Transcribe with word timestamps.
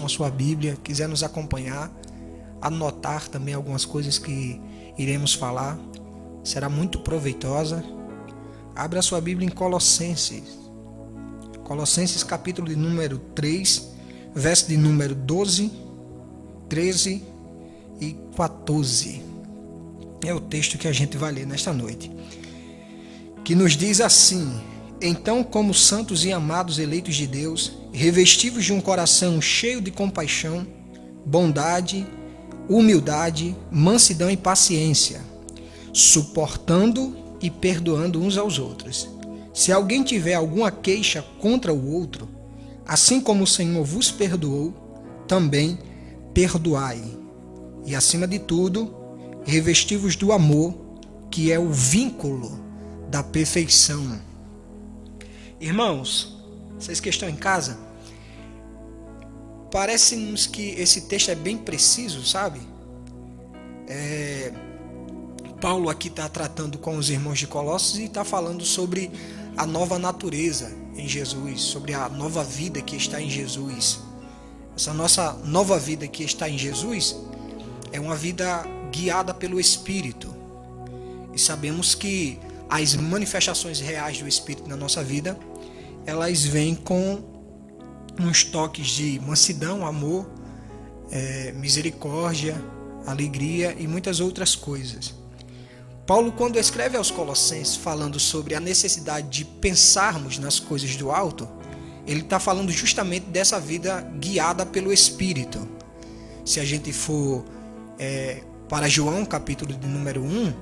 trouxe 0.00 0.02
uma 0.02 0.08
sua 0.08 0.30
Bíblia, 0.30 0.78
quiser 0.82 1.08
nos 1.08 1.22
acompanhar, 1.22 1.92
anotar 2.60 3.28
também 3.28 3.54
algumas 3.54 3.84
coisas 3.84 4.18
que 4.18 4.60
iremos 4.96 5.34
falar, 5.34 5.78
será 6.42 6.68
muito 6.68 7.00
proveitosa. 7.00 7.84
Abra 8.74 9.00
a 9.00 9.02
sua 9.02 9.20
Bíblia 9.20 9.46
em 9.46 9.50
Colossenses. 9.50 10.58
Colossenses 11.64 12.24
capítulo 12.24 12.68
de 12.68 12.76
número 12.76 13.18
3, 13.34 13.90
verso 14.34 14.68
de 14.68 14.76
número 14.76 15.14
12, 15.14 15.70
13 16.68 17.22
e 18.00 18.16
14. 18.36 19.22
É 20.24 20.34
o 20.34 20.40
texto 20.40 20.78
que 20.78 20.88
a 20.88 20.92
gente 20.92 21.16
vai 21.16 21.32
ler 21.32 21.46
nesta 21.46 21.72
noite. 21.72 22.10
Que 23.44 23.54
nos 23.54 23.76
diz 23.76 24.00
assim: 24.00 24.60
Então, 25.02 25.42
como 25.42 25.72
santos 25.72 26.24
e 26.26 26.32
amados 26.32 26.78
eleitos 26.78 27.14
de 27.14 27.26
Deus, 27.26 27.72
revestivos 27.90 28.64
de 28.64 28.72
um 28.72 28.80
coração 28.80 29.40
cheio 29.40 29.80
de 29.80 29.90
compaixão, 29.90 30.66
bondade, 31.24 32.06
humildade, 32.68 33.56
mansidão 33.70 34.30
e 34.30 34.36
paciência, 34.36 35.22
suportando 35.92 37.16
e 37.40 37.48
perdoando 37.48 38.20
uns 38.20 38.36
aos 38.36 38.58
outros. 38.58 39.08
Se 39.54 39.72
alguém 39.72 40.02
tiver 40.02 40.34
alguma 40.34 40.70
queixa 40.70 41.24
contra 41.40 41.72
o 41.72 41.92
outro, 41.92 42.28
assim 42.86 43.20
como 43.20 43.44
o 43.44 43.46
Senhor 43.46 43.82
vos 43.84 44.10
perdoou, 44.10 44.74
também 45.26 45.78
perdoai. 46.34 47.02
E 47.86 47.94
acima 47.94 48.28
de 48.28 48.38
tudo, 48.38 48.94
revestivos 49.44 50.14
do 50.14 50.30
amor, 50.30 50.74
que 51.30 51.50
é 51.50 51.58
o 51.58 51.70
vínculo 51.70 52.60
da 53.10 53.22
perfeição. 53.22 54.20
Irmãos, 55.60 56.34
vocês 56.78 57.00
que 57.00 57.10
estão 57.10 57.28
em 57.28 57.36
casa, 57.36 57.78
parece-nos 59.70 60.46
que 60.46 60.70
esse 60.70 61.02
texto 61.02 61.30
é 61.30 61.34
bem 61.34 61.58
preciso, 61.58 62.24
sabe? 62.24 62.62
É, 63.86 64.52
Paulo 65.60 65.90
aqui 65.90 66.08
está 66.08 66.26
tratando 66.30 66.78
com 66.78 66.96
os 66.96 67.10
irmãos 67.10 67.38
de 67.38 67.46
Colossos 67.46 67.98
e 67.98 68.04
está 68.04 68.24
falando 68.24 68.64
sobre 68.64 69.10
a 69.54 69.66
nova 69.66 69.98
natureza 69.98 70.72
em 70.96 71.06
Jesus, 71.06 71.60
sobre 71.60 71.92
a 71.92 72.08
nova 72.08 72.42
vida 72.42 72.80
que 72.80 72.96
está 72.96 73.20
em 73.20 73.28
Jesus. 73.28 74.00
Essa 74.74 74.94
nossa 74.94 75.34
nova 75.44 75.78
vida 75.78 76.08
que 76.08 76.24
está 76.24 76.48
em 76.48 76.56
Jesus 76.56 77.14
é 77.92 78.00
uma 78.00 78.16
vida 78.16 78.64
guiada 78.90 79.34
pelo 79.34 79.60
Espírito. 79.60 80.34
E 81.34 81.38
sabemos 81.38 81.94
que 81.94 82.38
as 82.70 82.94
manifestações 82.94 83.80
reais 83.80 84.18
do 84.20 84.26
Espírito 84.26 84.68
na 84.68 84.76
nossa 84.76 85.04
vida, 85.04 85.36
elas 86.06 86.44
vêm 86.44 86.74
com 86.74 87.22
uns 88.18 88.44
toques 88.44 88.88
de 88.88 89.20
mansidão, 89.20 89.86
amor, 89.86 90.28
é, 91.10 91.52
misericórdia, 91.52 92.62
alegria 93.06 93.74
e 93.78 93.86
muitas 93.86 94.20
outras 94.20 94.54
coisas. 94.54 95.14
Paulo, 96.06 96.32
quando 96.32 96.58
escreve 96.58 96.96
aos 96.96 97.10
Colossenses 97.10 97.76
falando 97.76 98.18
sobre 98.18 98.54
a 98.54 98.60
necessidade 98.60 99.28
de 99.28 99.44
pensarmos 99.44 100.38
nas 100.38 100.58
coisas 100.58 100.96
do 100.96 101.10
alto, 101.10 101.48
ele 102.06 102.20
está 102.20 102.40
falando 102.40 102.72
justamente 102.72 103.26
dessa 103.26 103.60
vida 103.60 104.00
guiada 104.18 104.66
pelo 104.66 104.92
Espírito. 104.92 105.68
Se 106.44 106.58
a 106.58 106.64
gente 106.64 106.92
for 106.92 107.44
é, 107.98 108.42
para 108.68 108.88
João, 108.88 109.24
capítulo 109.24 109.72
de 109.72 109.86
número 109.86 110.22
1, 110.22 110.52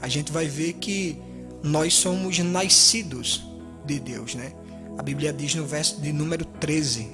a 0.00 0.08
gente 0.08 0.32
vai 0.32 0.46
ver 0.46 0.74
que 0.74 1.18
nós 1.62 1.94
somos 1.94 2.38
nascidos 2.38 3.44
de 3.84 3.98
Deus, 3.98 4.34
né? 4.34 4.52
A 4.96 5.02
Bíblia 5.02 5.32
diz 5.32 5.54
no 5.54 5.66
verso 5.66 6.00
de 6.00 6.12
número 6.12 6.44
13 6.44 7.08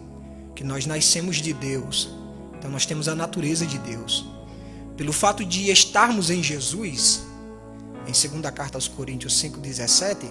que 0.55 0.63
nós 0.63 0.85
nascemos 0.85 1.37
de 1.37 1.53
Deus. 1.53 2.11
Então 2.59 2.71
nós 2.71 2.85
temos 2.85 3.09
a 3.09 3.15
natureza 3.15 3.65
de 3.67 3.79
Deus. 3.79 4.27
Pelo 4.97 5.13
fato 5.13 5.45
de 5.45 5.71
estarmos 5.71 6.29
em 6.29 6.43
Jesus, 6.43 7.23
em 8.07 8.13
2 8.13 8.53
carta 8.53 8.77
aos 8.77 8.87
Coríntios 8.87 9.41
5:17, 9.41 10.27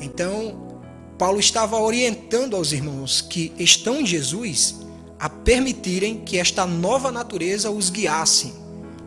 então 0.00 0.80
Paulo 1.18 1.40
estava 1.40 1.76
orientando 1.78 2.54
aos 2.54 2.70
irmãos 2.72 3.20
que 3.20 3.52
estão 3.58 4.00
em 4.00 4.06
Jesus 4.06 4.76
a 5.18 5.28
permitirem 5.28 6.20
que 6.20 6.38
esta 6.38 6.64
nova 6.66 7.10
natureza 7.10 7.70
os 7.70 7.90
guiasse, 7.90 8.54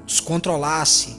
os 0.06 0.19
controlasse, 0.19 1.16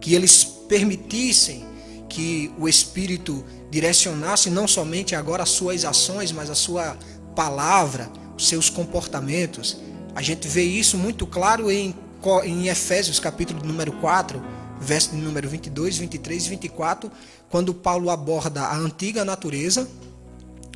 que 0.00 0.14
eles 0.14 0.44
permitissem 0.44 1.64
que 2.08 2.52
o 2.58 2.68
Espírito 2.68 3.44
direcionasse 3.70 4.50
não 4.50 4.66
somente 4.66 5.14
agora 5.14 5.42
as 5.42 5.50
suas 5.50 5.84
ações, 5.84 6.32
mas 6.32 6.50
a 6.50 6.54
sua 6.54 6.96
palavra, 7.34 8.10
os 8.36 8.48
seus 8.48 8.70
comportamentos. 8.70 9.78
A 10.14 10.22
gente 10.22 10.48
vê 10.48 10.62
isso 10.62 10.96
muito 10.96 11.26
claro 11.26 11.70
em, 11.70 11.94
em 12.44 12.68
Efésios, 12.68 13.20
capítulo 13.20 13.64
número 13.64 13.92
4, 13.92 14.42
verso 14.80 15.14
número 15.14 15.48
22, 15.48 15.98
23 15.98 16.46
e 16.46 16.48
24, 16.50 17.12
quando 17.50 17.74
Paulo 17.74 18.10
aborda 18.10 18.62
a 18.62 18.76
antiga 18.76 19.24
natureza, 19.24 19.88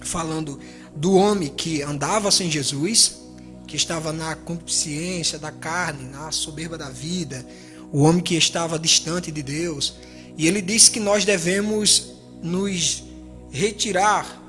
falando 0.02 0.58
do 0.94 1.14
homem 1.14 1.48
que 1.48 1.82
andava 1.82 2.30
sem 2.30 2.50
Jesus, 2.50 3.20
que 3.66 3.76
estava 3.76 4.12
na 4.12 4.34
consciência 4.34 5.38
da 5.38 5.52
carne, 5.52 6.08
na 6.08 6.32
soberba 6.32 6.76
da 6.76 6.90
vida, 6.90 7.46
o 7.92 8.02
homem 8.02 8.22
que 8.22 8.34
estava 8.34 8.78
distante 8.78 9.30
de 9.30 9.42
Deus. 9.42 9.94
E 10.36 10.46
ele 10.46 10.60
diz 10.60 10.88
que 10.88 10.98
nós 10.98 11.24
devemos 11.24 12.19
nos 12.42 13.04
retirar, 13.50 14.40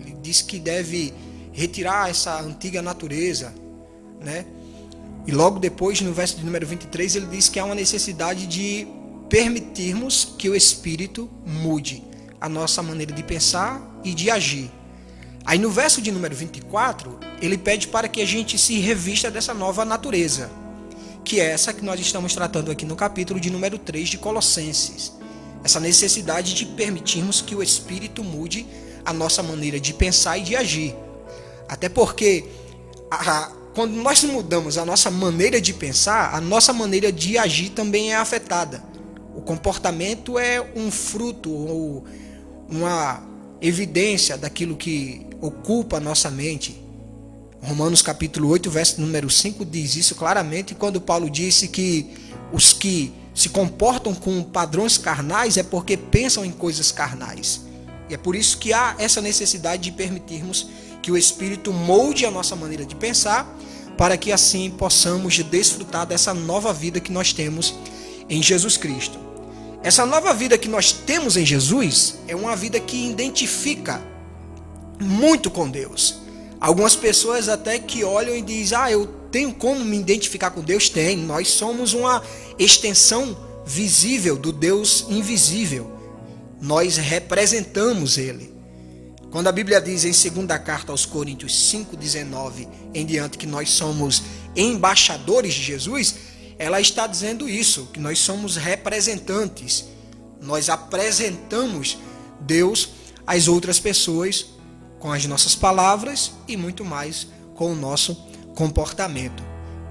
ele 0.00 0.16
diz 0.22 0.42
que 0.42 0.58
deve 0.58 1.12
retirar 1.52 2.10
essa 2.10 2.40
antiga 2.40 2.82
natureza, 2.82 3.54
né? 4.20 4.44
E 5.26 5.32
logo 5.32 5.58
depois, 5.58 6.00
no 6.00 6.12
verso 6.12 6.36
de 6.36 6.44
número 6.44 6.66
23, 6.66 7.16
ele 7.16 7.26
diz 7.26 7.48
que 7.48 7.58
há 7.58 7.64
uma 7.64 7.74
necessidade 7.74 8.46
de 8.46 8.86
permitirmos 9.28 10.34
que 10.38 10.48
o 10.48 10.54
Espírito 10.54 11.28
mude 11.44 12.02
a 12.40 12.48
nossa 12.48 12.82
maneira 12.82 13.12
de 13.12 13.22
pensar 13.24 13.82
e 14.04 14.14
de 14.14 14.30
agir. 14.30 14.70
Aí 15.44 15.58
no 15.58 15.70
verso 15.70 16.00
de 16.00 16.12
número 16.12 16.34
24, 16.34 17.18
ele 17.40 17.58
pede 17.58 17.88
para 17.88 18.08
que 18.08 18.20
a 18.20 18.26
gente 18.26 18.58
se 18.58 18.78
revista 18.78 19.30
dessa 19.30 19.52
nova 19.54 19.84
natureza, 19.84 20.50
que 21.24 21.40
é 21.40 21.50
essa 21.50 21.72
que 21.72 21.84
nós 21.84 21.98
estamos 21.98 22.34
tratando 22.34 22.70
aqui 22.70 22.84
no 22.84 22.94
capítulo 22.94 23.40
de 23.40 23.50
número 23.50 23.78
3 23.78 24.08
de 24.08 24.18
Colossenses. 24.18 25.12
Essa 25.66 25.80
necessidade 25.80 26.54
de 26.54 26.64
permitirmos 26.64 27.40
que 27.40 27.52
o 27.52 27.60
Espírito 27.60 28.22
mude 28.22 28.64
a 29.04 29.12
nossa 29.12 29.42
maneira 29.42 29.80
de 29.80 29.92
pensar 29.92 30.38
e 30.38 30.42
de 30.42 30.54
agir. 30.54 30.94
Até 31.68 31.88
porque 31.88 32.44
a, 33.10 33.50
quando 33.74 33.90
nós 33.94 34.22
mudamos 34.22 34.78
a 34.78 34.84
nossa 34.84 35.10
maneira 35.10 35.60
de 35.60 35.74
pensar, 35.74 36.32
a 36.32 36.40
nossa 36.40 36.72
maneira 36.72 37.10
de 37.10 37.36
agir 37.36 37.70
também 37.70 38.12
é 38.12 38.16
afetada. 38.16 38.80
O 39.34 39.42
comportamento 39.42 40.38
é 40.38 40.64
um 40.76 40.88
fruto 40.88 41.50
ou 41.50 42.04
uma 42.68 43.28
evidência 43.60 44.38
daquilo 44.38 44.76
que 44.76 45.26
ocupa 45.40 45.96
a 45.96 46.00
nossa 46.00 46.30
mente. 46.30 46.80
Romanos 47.60 48.02
capítulo 48.02 48.50
8, 48.50 48.70
verso 48.70 49.00
número 49.00 49.28
5 49.28 49.64
diz 49.64 49.96
isso 49.96 50.14
claramente 50.14 50.76
quando 50.76 51.00
Paulo 51.00 51.28
disse 51.28 51.66
que 51.66 52.08
os 52.52 52.72
que 52.72 53.12
se 53.36 53.50
comportam 53.50 54.14
com 54.14 54.42
padrões 54.42 54.96
carnais 54.96 55.58
é 55.58 55.62
porque 55.62 55.94
pensam 55.94 56.42
em 56.42 56.50
coisas 56.50 56.90
carnais. 56.90 57.60
E 58.08 58.14
é 58.14 58.16
por 58.16 58.34
isso 58.34 58.56
que 58.56 58.72
há 58.72 58.96
essa 58.98 59.20
necessidade 59.20 59.82
de 59.82 59.92
permitirmos 59.92 60.66
que 61.02 61.12
o 61.12 61.18
Espírito 61.18 61.70
molde 61.70 62.24
a 62.24 62.30
nossa 62.30 62.56
maneira 62.56 62.86
de 62.86 62.96
pensar, 62.96 63.46
para 63.98 64.16
que 64.16 64.32
assim 64.32 64.70
possamos 64.70 65.38
desfrutar 65.38 66.06
dessa 66.06 66.32
nova 66.32 66.72
vida 66.72 66.98
que 66.98 67.12
nós 67.12 67.34
temos 67.34 67.74
em 68.26 68.42
Jesus 68.42 68.78
Cristo. 68.78 69.18
Essa 69.82 70.06
nova 70.06 70.32
vida 70.32 70.56
que 70.56 70.68
nós 70.68 70.90
temos 70.90 71.36
em 71.36 71.44
Jesus 71.44 72.16
é 72.26 72.34
uma 72.34 72.56
vida 72.56 72.80
que 72.80 73.10
identifica 73.10 74.02
muito 74.98 75.50
com 75.50 75.68
Deus. 75.68 76.22
Algumas 76.58 76.96
pessoas 76.96 77.50
até 77.50 77.78
que 77.78 78.02
olham 78.02 78.34
e 78.34 78.40
dizem: 78.40 78.78
Ah, 78.78 78.90
eu 78.90 79.06
tenho 79.36 79.52
como 79.52 79.84
me 79.84 79.98
identificar 79.98 80.50
com 80.50 80.62
Deus? 80.62 80.88
Tem. 80.88 81.14
Nós 81.14 81.48
somos 81.48 81.92
uma 81.92 82.22
extensão 82.58 83.36
visível 83.66 84.34
do 84.38 84.50
Deus 84.50 85.04
invisível. 85.10 85.94
Nós 86.58 86.96
representamos 86.96 88.16
Ele. 88.16 88.54
Quando 89.30 89.48
a 89.48 89.52
Bíblia 89.52 89.78
diz 89.78 90.06
em 90.06 90.12
segunda 90.14 90.58
carta 90.58 90.90
aos 90.90 91.04
Coríntios 91.04 91.52
5:19 91.70 92.66
em 92.94 93.04
diante 93.04 93.36
que 93.36 93.46
nós 93.46 93.68
somos 93.68 94.22
embaixadores 94.56 95.52
de 95.52 95.62
Jesus, 95.62 96.14
ela 96.58 96.80
está 96.80 97.06
dizendo 97.06 97.46
isso, 97.46 97.90
que 97.92 98.00
nós 98.00 98.18
somos 98.18 98.56
representantes. 98.56 99.84
Nós 100.40 100.70
apresentamos 100.70 101.98
Deus 102.40 102.88
às 103.26 103.48
outras 103.48 103.78
pessoas 103.78 104.46
com 104.98 105.12
as 105.12 105.26
nossas 105.26 105.54
palavras 105.54 106.32
e 106.48 106.56
muito 106.56 106.86
mais 106.86 107.26
com 107.54 107.70
o 107.70 107.76
nosso 107.76 108.16
comportamento. 108.56 109.44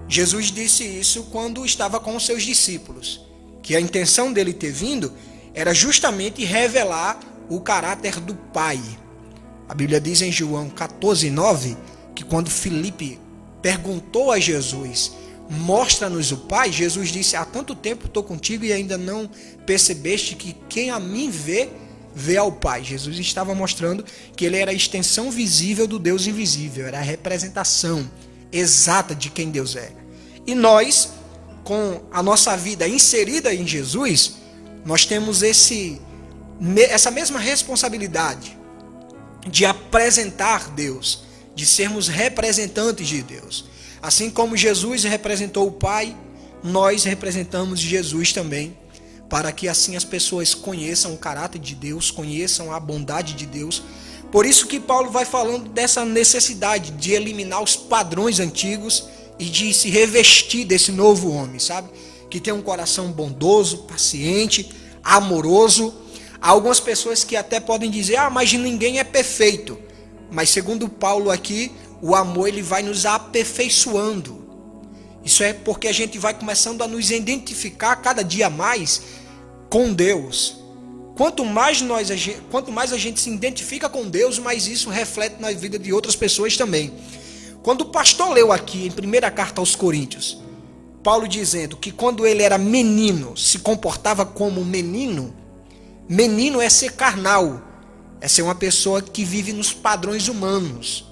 Jesus 0.10 0.52
disse 0.52 0.84
isso 0.84 1.24
quando 1.32 1.66
estava 1.66 2.00
com 2.00 2.16
os 2.16 2.26
seus 2.26 2.44
discípulos, 2.44 3.22
que 3.62 3.76
a 3.76 3.80
intenção 3.80 4.34
dele 4.34 4.54
ter 4.54 4.72
vindo 4.72 5.14
era 5.54 5.74
justamente 5.74 6.44
revelar 6.44 7.20
o 7.48 7.62
caráter 7.62 8.20
do 8.20 8.36
Pai. 8.36 8.82
A 9.70 9.74
Bíblia 9.74 10.02
diz 10.02 10.22
em 10.22 10.32
João 10.32 10.70
14:9 10.70 11.78
que 12.14 12.26
quando 12.26 12.50
Filipe 12.50 13.20
perguntou 13.62 14.32
a 14.32 14.40
Jesus: 14.40 15.14
Mostra-nos 15.50 16.32
o 16.32 16.38
Pai. 16.38 16.72
Jesus 16.72 17.10
disse: 17.10 17.36
Há 17.36 17.46
tanto 17.46 17.76
tempo 17.76 18.08
estou 18.08 18.24
contigo 18.24 18.66
e 18.66 18.74
ainda 18.74 18.98
não 18.98 19.30
percebeste 19.66 20.36
que 20.36 20.56
quem 20.68 20.90
a 20.90 21.00
mim 21.00 21.30
vê, 21.30 21.70
vê 22.14 22.38
ao 22.38 22.52
Pai. 22.52 22.84
Jesus 22.84 23.18
estava 23.20 23.56
mostrando 23.56 24.04
que 24.36 24.46
ele 24.46 24.58
era 24.58 24.72
a 24.72 24.74
extensão 24.74 25.32
visível 25.32 25.88
do 25.88 25.98
Deus 26.00 26.28
invisível, 26.28 26.88
era 26.88 27.00
a 27.00 27.02
representação 27.02 28.10
exata 28.52 29.16
de 29.16 29.30
quem 29.30 29.50
Deus 29.50 29.76
é. 29.76 29.92
E 30.46 30.54
nós, 30.54 31.10
com 31.64 32.02
a 32.12 32.22
nossa 32.22 32.56
vida 32.56 32.88
inserida 32.88 33.54
em 33.54 33.66
Jesus, 33.66 34.36
nós 34.86 35.06
temos 35.06 35.42
esse, 35.42 36.00
essa 36.90 37.10
mesma 37.10 37.40
responsabilidade 37.40 38.58
de 39.50 39.66
apresentar 39.66 40.70
Deus, 40.70 41.24
de 41.56 41.66
sermos 41.66 42.08
representantes 42.08 43.08
de 43.08 43.22
Deus. 43.24 43.66
Assim 44.02 44.30
como 44.30 44.58
Jesus 44.58 45.04
representou 45.04 45.68
o 45.68 45.72
Pai, 45.72 46.16
nós 46.64 47.04
representamos 47.04 47.80
Jesus 47.80 48.34
também, 48.34 48.78
para 49.30 49.52
que 49.52 49.68
assim 49.68 49.96
as 49.96 50.04
pessoas 50.04 50.54
conheçam 50.54 51.14
o 51.14 51.18
caráter 51.18 51.60
de 51.60 51.76
Deus, 51.76 52.12
conheçam 52.12 52.72
a 52.72 52.80
bondade 52.80 53.34
de 53.34 53.46
Deus. 53.46 53.84
Por 54.36 54.46
isso 54.46 54.68
que 54.68 54.82
Paulo 54.82 55.10
vai 55.10 55.24
falando 55.24 55.70
dessa 55.70 56.04
necessidade 56.04 56.92
de 56.92 57.14
eliminar 57.14 57.64
os 57.64 57.78
padrões 57.78 58.38
antigos 58.38 59.06
e 59.40 59.46
de 59.46 59.74
se 59.74 59.90
revestir 59.90 60.66
desse 60.66 60.92
novo 60.92 61.32
homem, 61.32 61.58
sabe? 61.58 61.88
Que 62.30 62.42
tem 62.42 62.54
um 62.54 62.62
coração 62.62 63.14
bondoso, 63.14 63.84
paciente, 63.84 64.70
amoroso. 65.02 65.96
Há 66.42 66.50
algumas 66.50 66.82
pessoas 66.82 67.24
que 67.24 67.38
até 67.38 67.62
podem 67.62 67.90
dizer: 67.90 68.18
"Ah, 68.18 68.30
mas 68.30 68.52
ninguém 68.52 69.00
é 69.00 69.06
perfeito". 69.06 69.80
Mas 70.30 70.50
segundo 70.50 70.90
Paulo 70.90 71.32
aqui, 71.32 71.72
o 72.02 72.14
amor 72.14 72.50
ele 72.50 72.62
vai 72.62 72.84
nos 72.84 73.06
aperfeiçoando. 73.06 74.46
Isso 75.24 75.44
é 75.44 75.54
porque 75.54 75.88
a 75.88 75.94
gente 75.94 76.18
vai 76.18 76.34
começando 76.34 76.82
a 76.82 76.90
nos 76.90 77.10
identificar 77.10 77.96
cada 77.96 78.22
dia 78.22 78.50
mais 78.50 79.02
com 79.70 79.94
Deus. 79.94 80.65
Quanto 81.16 81.46
mais 81.46 81.82
nós, 81.82 82.10
quanto 82.52 82.72
mais 82.74 82.92
a 82.92 82.98
gente 82.98 83.22
se 83.22 83.30
identifica 83.30 83.88
com 83.88 84.08
Deus, 84.08 84.38
mais 84.38 84.68
isso 84.68 84.90
reflete 84.90 85.40
na 85.40 85.50
vida 85.52 85.80
de 85.80 85.94
outras 85.94 86.16
pessoas 86.16 86.58
também. 86.58 86.94
Quando 87.64 87.82
o 87.82 87.86
pastor 87.86 88.32
leu 88.32 88.52
aqui 88.52 88.86
em 88.86 88.92
primeira 88.92 89.32
carta 89.32 89.62
aos 89.62 89.76
Coríntios, 89.76 90.38
Paulo 91.02 91.26
dizendo 91.26 91.78
que 91.78 91.90
quando 91.90 92.28
ele 92.28 92.44
era 92.44 92.58
menino, 92.58 93.38
se 93.38 93.60
comportava 93.60 94.26
como 94.26 94.66
menino, 94.66 95.34
menino 96.08 96.60
é 96.60 96.70
ser 96.70 96.92
carnal, 96.92 97.62
é 98.20 98.28
ser 98.28 98.42
uma 98.42 98.56
pessoa 98.56 99.02
que 99.02 99.24
vive 99.24 99.54
nos 99.54 99.72
padrões 99.72 100.28
humanos. 100.28 101.06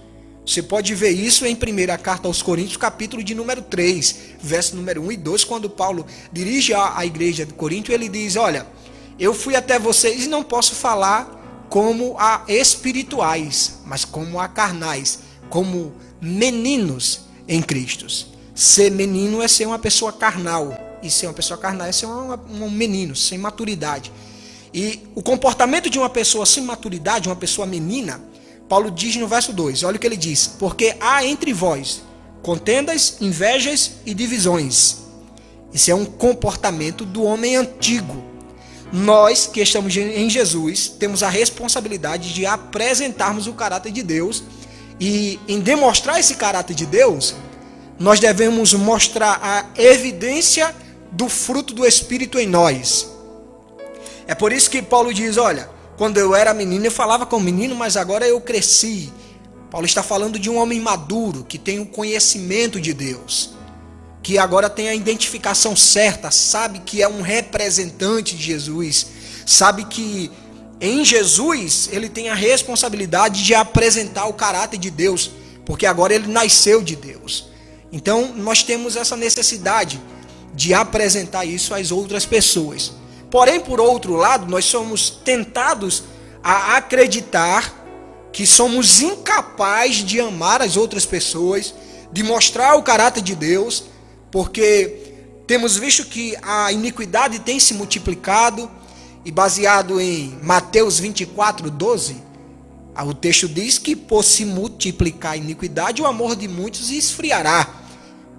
Você 0.45 0.61
pode 0.61 0.93
ver 0.93 1.11
isso 1.11 1.45
em 1.45 1.55
1 1.55 1.57
carta 2.03 2.27
aos 2.27 2.41
Coríntios, 2.41 2.75
capítulo 2.75 3.23
de 3.23 3.33
número 3.33 3.61
3, 3.61 4.15
verso 4.41 4.75
número 4.75 5.01
1 5.01 5.11
e 5.13 5.17
2, 5.17 5.43
quando 5.45 5.69
Paulo 5.69 6.05
dirige 6.31 6.73
a 6.73 7.05
igreja 7.05 7.45
de 7.45 7.53
Corinto, 7.53 7.93
ele 7.93 8.09
diz: 8.09 8.35
Olha, 8.35 8.67
eu 9.19 9.33
fui 9.33 9.55
até 9.55 9.77
vocês 9.77 10.25
e 10.25 10.27
não 10.27 10.43
posso 10.43 10.75
falar 10.75 11.67
como 11.69 12.15
a 12.19 12.43
espirituais, 12.47 13.79
mas 13.85 14.05
como 14.05 14.39
a 14.39 14.47
carnais, 14.47 15.19
como 15.49 15.93
meninos 16.21 17.21
em 17.47 17.61
Cristo. 17.61 18.07
Ser 18.53 18.91
menino 18.91 19.41
é 19.41 19.47
ser 19.47 19.65
uma 19.65 19.79
pessoa 19.79 20.11
carnal, 20.11 20.77
e 21.01 21.09
ser 21.09 21.27
uma 21.27 21.33
pessoa 21.33 21.57
carnal 21.57 21.87
é 21.87 21.91
ser 21.91 22.05
um 22.05 22.69
menino, 22.69 23.15
sem 23.15 23.37
maturidade. 23.37 24.11
E 24.73 25.01
o 25.13 25.21
comportamento 25.21 25.89
de 25.89 25.99
uma 25.99 26.09
pessoa 26.09 26.45
sem 26.45 26.63
maturidade, 26.63 27.29
uma 27.29 27.35
pessoa 27.35 27.67
menina, 27.67 28.21
Paulo 28.67 28.89
diz 28.89 29.15
no 29.15 29.27
verso 29.27 29.51
2, 29.53 29.83
olha 29.83 29.97
o 29.97 29.99
que 29.99 30.07
ele 30.07 30.17
diz: 30.17 30.47
Porque 30.47 30.95
há 30.99 31.25
entre 31.25 31.53
vós 31.53 32.01
contendas, 32.41 33.17
invejas 33.21 33.93
e 34.05 34.13
divisões. 34.13 34.97
Isso 35.73 35.89
é 35.89 35.95
um 35.95 36.05
comportamento 36.05 37.05
do 37.05 37.23
homem 37.23 37.55
antigo. 37.55 38.32
Nós 38.93 39.47
que 39.47 39.59
estamos 39.59 39.97
em 39.97 40.29
Jesus 40.29 40.87
temos 40.87 41.23
a 41.23 41.29
responsabilidade 41.29 42.31
de 42.31 42.45
apresentarmos 42.45 43.47
o 43.47 43.53
caráter 43.53 43.91
de 43.91 44.03
Deus 44.03 44.43
e 44.99 45.39
em 45.47 45.59
demonstrar 45.59 46.19
esse 46.19 46.35
caráter 46.35 46.75
de 46.75 46.85
Deus, 46.85 47.33
nós 47.97 48.19
devemos 48.19 48.71
mostrar 48.75 49.39
a 49.41 49.81
evidência 49.81 50.75
do 51.11 51.27
fruto 51.27 51.73
do 51.73 51.87
Espírito 51.87 52.37
em 52.37 52.45
nós. 52.45 53.09
É 54.27 54.35
por 54.35 54.53
isso 54.53 54.69
que 54.69 54.79
Paulo 54.79 55.11
diz: 55.11 55.37
olha, 55.37 55.67
quando 55.97 56.19
eu 56.19 56.35
era 56.35 56.53
menino, 56.53 56.85
eu 56.85 56.91
falava 56.91 57.25
com 57.25 57.39
menino, 57.39 57.75
mas 57.75 57.97
agora 57.97 58.27
eu 58.27 58.39
cresci. 58.41 59.11
Paulo 59.71 59.87
está 59.87 60.03
falando 60.03 60.37
de 60.37 60.51
um 60.51 60.57
homem 60.57 60.79
maduro, 60.79 61.43
que 61.43 61.57
tem 61.57 61.79
o 61.79 61.85
conhecimento 61.87 62.79
de 62.79 62.93
Deus, 62.93 63.55
que 64.23 64.37
agora 64.37 64.69
tem 64.69 64.87
a 64.87 64.95
identificação 64.95 65.75
certa, 65.75 66.31
sabe 66.31 66.79
que 66.79 67.01
é 67.01 67.07
um 67.07 67.21
representante 67.21 68.37
de 68.37 68.41
Jesus, 68.41 69.07
sabe 69.45 69.83
que 69.83 70.31
em 70.79 71.03
Jesus 71.03 71.89
ele 71.91 72.07
tem 72.07 72.29
a 72.29 72.33
responsabilidade 72.33 73.43
de 73.43 73.53
apresentar 73.53 74.25
o 74.25 74.33
caráter 74.33 74.77
de 74.77 74.89
Deus, 74.89 75.29
porque 75.65 75.85
agora 75.85 76.15
ele 76.15 76.27
nasceu 76.27 76.81
de 76.81 76.95
Deus. 76.95 77.49
Então 77.91 78.33
nós 78.33 78.63
temos 78.63 78.95
essa 78.95 79.17
necessidade 79.17 80.01
de 80.53 80.73
apresentar 80.73 81.43
isso 81.43 81.73
às 81.73 81.91
outras 81.91 82.25
pessoas. 82.25 82.93
Porém, 83.29 83.59
por 83.59 83.81
outro 83.81 84.15
lado, 84.15 84.45
nós 84.49 84.63
somos 84.65 85.09
tentados 85.09 86.03
a 86.43 86.77
acreditar 86.77 87.83
que 88.31 88.45
somos 88.45 89.01
incapazes 89.01 89.97
de 89.97 90.19
amar 90.19 90.61
as 90.61 90.77
outras 90.77 91.05
pessoas, 91.05 91.73
de 92.11 92.23
mostrar 92.23 92.75
o 92.75 92.83
caráter 92.83 93.21
de 93.21 93.35
Deus, 93.35 93.85
porque 94.33 95.13
temos 95.45 95.77
visto 95.77 96.05
que 96.05 96.35
a 96.41 96.71
iniquidade 96.71 97.37
tem 97.37 97.59
se 97.59 97.75
multiplicado, 97.75 98.67
e 99.23 99.31
baseado 99.31 100.01
em 100.01 100.39
Mateus 100.41 100.97
24, 100.97 101.69
12, 101.69 102.17
o 103.05 103.13
texto 103.13 103.47
diz 103.47 103.77
que 103.77 103.95
por 103.95 104.23
se 104.23 104.43
multiplicar 104.43 105.33
a 105.33 105.37
iniquidade, 105.37 106.01
o 106.01 106.07
amor 106.07 106.35
de 106.35 106.47
muitos 106.47 106.89
esfriará. 106.89 107.75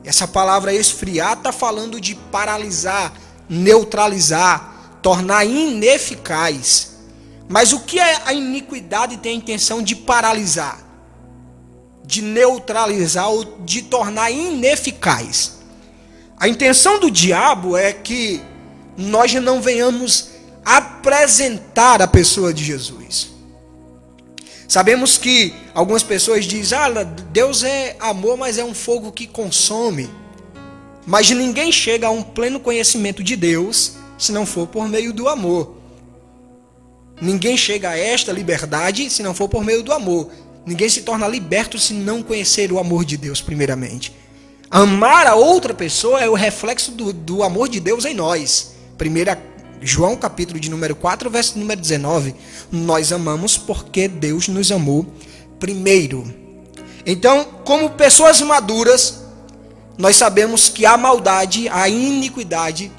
Essa 0.05 0.27
palavra 0.27 0.75
esfriar 0.75 1.35
está 1.35 1.53
falando 1.53 2.01
de 2.01 2.17
paralisar, 2.17 3.13
neutralizar, 3.49 4.99
tornar 5.01 5.45
ineficaz. 5.47 6.97
Mas 7.49 7.73
o 7.73 7.79
que 7.79 8.01
a 8.01 8.33
iniquidade 8.33 9.19
tem 9.19 9.35
a 9.35 9.39
intenção 9.39 9.81
de 9.81 9.95
paralisar? 9.95 10.85
De 12.05 12.21
neutralizar 12.21 13.29
ou 13.31 13.45
de 13.61 13.83
tornar 13.83 14.33
ineficaz. 14.33 15.54
A 16.39 16.49
intenção 16.49 16.99
do 16.99 17.11
diabo 17.11 17.77
é 17.77 17.93
que 17.93 18.41
nós 18.97 19.33
não 19.35 19.61
venhamos 19.61 20.31
apresentar 20.65 22.01
a 22.03 22.07
pessoa 22.07 22.53
de 22.53 22.65
Jesus. 22.65 23.35
Sabemos 24.67 25.19
que 25.19 25.55
algumas 25.75 26.03
pessoas 26.03 26.45
dizem: 26.45 26.79
ah, 26.79 27.03
Deus 27.31 27.63
é 27.63 27.97
amor, 28.01 28.37
mas 28.37 28.59
é 28.59 28.65
um 28.65 28.75
fogo 28.75 29.13
que 29.13 29.27
consome. 29.27 30.11
Mas 31.07 31.31
ninguém 31.31 31.71
chega 31.71 32.07
a 32.07 32.11
um 32.11 32.23
pleno 32.23 32.59
conhecimento 32.59 33.23
de 33.23 33.37
Deus 33.37 33.93
se 34.17 34.33
não 34.33 34.47
for 34.47 34.67
por 34.67 34.89
meio 34.89 35.13
do 35.13 35.29
amor. 35.29 35.77
Ninguém 37.21 37.57
chega 37.57 37.91
a 37.91 37.99
esta 37.99 38.33
liberdade 38.33 39.09
se 39.11 39.23
não 39.23 39.35
for 39.35 39.49
por 39.49 39.63
meio 39.63 39.83
do 39.83 39.93
amor. 39.93 40.31
Ninguém 40.67 40.89
se 40.89 41.03
torna 41.03 41.29
liberto 41.29 41.79
se 41.79 41.93
não 41.93 42.23
conhecer 42.23 42.73
o 42.73 42.79
amor 42.79 43.05
de 43.05 43.17
Deus, 43.17 43.41
primeiramente. 43.41 44.15
Amar 44.75 45.29
a 45.29 45.37
outra 45.37 45.73
pessoa 45.73 46.19
é 46.21 46.29
o 46.29 46.35
reflexo 46.35 46.91
do, 46.91 47.13
do 47.13 47.45
amor 47.45 47.69
de 47.69 47.79
Deus 47.79 48.05
em 48.05 48.13
nós. 48.13 48.75
Primeira 48.99 49.41
João 49.81 50.17
capítulo 50.17 50.59
de 50.59 50.69
número 50.69 50.97
4, 50.97 51.31
verso 51.31 51.57
número 51.57 51.81
19. 51.81 52.35
Nós 52.73 53.13
amamos 53.13 53.57
porque 53.57 54.09
Deus 54.09 54.49
nos 54.49 54.73
amou 54.73 55.07
primeiro. 55.61 56.25
Então, 57.07 57.45
como 57.65 57.91
pessoas 57.91 58.41
maduras, 58.41 59.23
nós 59.97 60.17
sabemos 60.17 60.69
que 60.69 60.85
a 60.85 60.97
maldade, 60.97 61.69
a 61.69 61.89
iniquidade 61.89 62.91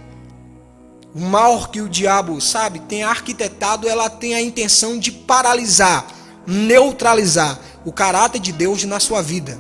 o 1.14 1.20
mal 1.20 1.68
que 1.68 1.82
o 1.82 1.90
diabo, 1.90 2.40
sabe, 2.40 2.80
tem 2.80 3.04
arquitetado, 3.04 3.86
ela 3.86 4.10
tem 4.10 4.34
a 4.34 4.42
intenção 4.42 4.98
de 4.98 5.12
paralisar, 5.12 6.08
neutralizar 6.48 7.60
o 7.84 7.92
caráter 7.92 8.40
de 8.40 8.54
Deus 8.54 8.86
na 8.86 9.02
sua 9.02 9.22
vida. 9.22 9.60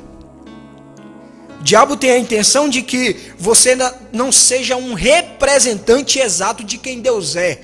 Diabo 1.65 1.98
tem 1.98 2.12
a 2.12 2.19
intenção 2.19 2.69
de 2.69 2.84
que 2.84 3.15
você 3.39 3.75
não 4.13 4.31
seja 4.31 4.75
um 4.75 4.93
representante 4.93 6.19
exato 6.19 6.63
de 6.63 6.77
quem 6.77 7.01
Deus 7.01 7.36
é. 7.36 7.60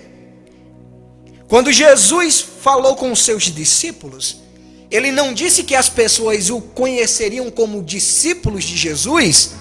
Quando 1.47 1.71
Jesus 1.71 2.43
falou 2.61 2.95
com 2.95 3.11
os 3.11 3.23
seus 3.23 3.43
discípulos, 3.43 4.41
ele 4.89 5.11
não 5.11 5.35
disse 5.35 5.63
que 5.63 5.75
as 5.75 5.87
pessoas 5.87 6.49
o 6.49 6.59
conheceriam 6.59 7.51
como 7.51 7.83
discípulos 7.83 8.63
de 8.63 8.75
Jesus 8.75 9.51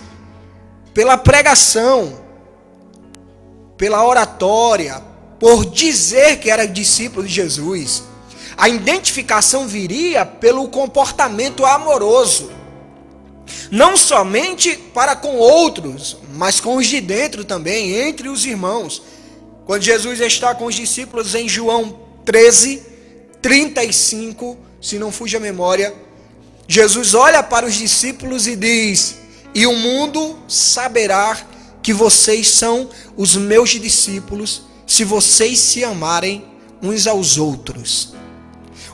pela 0.94 1.18
pregação, 1.18 2.18
pela 3.76 4.06
oratória, 4.06 5.02
por 5.38 5.66
dizer 5.66 6.38
que 6.38 6.48
era 6.48 6.66
discípulo 6.66 7.26
de 7.26 7.34
Jesus. 7.34 8.04
A 8.56 8.70
identificação 8.70 9.68
viria 9.68 10.24
pelo 10.24 10.66
comportamento 10.68 11.66
amoroso. 11.66 12.58
Não 13.70 13.96
somente 13.96 14.76
para 14.94 15.14
com 15.14 15.36
outros, 15.36 16.16
mas 16.34 16.60
com 16.60 16.76
os 16.76 16.86
de 16.86 17.00
dentro 17.00 17.44
também, 17.44 17.94
entre 17.94 18.28
os 18.28 18.44
irmãos. 18.44 19.02
Quando 19.66 19.82
Jesus 19.82 20.20
está 20.20 20.54
com 20.54 20.66
os 20.66 20.74
discípulos 20.74 21.34
em 21.34 21.48
João 21.48 22.00
13, 22.24 22.82
35, 23.40 24.56
se 24.80 24.98
não 24.98 25.12
fuja 25.12 25.38
a 25.38 25.40
memória, 25.40 25.94
Jesus 26.66 27.14
olha 27.14 27.42
para 27.42 27.66
os 27.66 27.74
discípulos 27.74 28.46
e 28.46 28.56
diz: 28.56 29.16
E 29.54 29.66
o 29.66 29.74
mundo 29.74 30.38
saberá 30.48 31.38
que 31.82 31.92
vocês 31.92 32.48
são 32.48 32.88
os 33.16 33.36
meus 33.36 33.70
discípulos, 33.70 34.62
se 34.86 35.04
vocês 35.04 35.58
se 35.58 35.84
amarem 35.84 36.44
uns 36.82 37.06
aos 37.06 37.38
outros. 37.38 38.14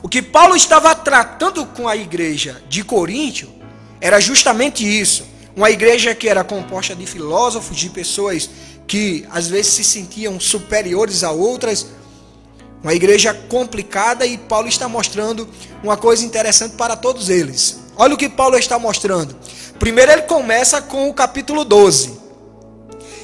O 0.01 0.09
que 0.09 0.21
Paulo 0.21 0.55
estava 0.55 0.93
tratando 0.93 1.65
com 1.65 1.87
a 1.87 1.95
igreja 1.95 2.61
de 2.69 2.83
Coríntio 2.83 3.56
era 3.99 4.19
justamente 4.19 4.83
isso. 4.85 5.25
Uma 5.55 5.71
igreja 5.71 6.13
que 6.13 6.29
era 6.29 6.43
composta 6.43 6.95
de 6.95 7.05
filósofos, 7.05 7.77
de 7.77 7.89
pessoas 7.89 8.49
que 8.85 9.25
às 9.31 9.47
vezes 9.47 9.73
se 9.73 9.83
sentiam 9.83 10.39
superiores 10.39 11.23
a 11.23 11.31
outras. 11.31 11.87
Uma 12.83 12.93
igreja 12.93 13.33
complicada 13.33 14.25
e 14.25 14.37
Paulo 14.37 14.67
está 14.67 14.87
mostrando 14.87 15.47
uma 15.83 15.97
coisa 15.97 16.23
interessante 16.23 16.75
para 16.75 16.95
todos 16.95 17.29
eles. 17.29 17.79
Olha 17.95 18.13
o 18.13 18.17
que 18.17 18.29
Paulo 18.29 18.57
está 18.57 18.77
mostrando. 18.77 19.35
Primeiro 19.79 20.11
ele 20.11 20.21
começa 20.23 20.81
com 20.81 21.09
o 21.09 21.13
capítulo 21.13 21.65
12. 21.65 22.17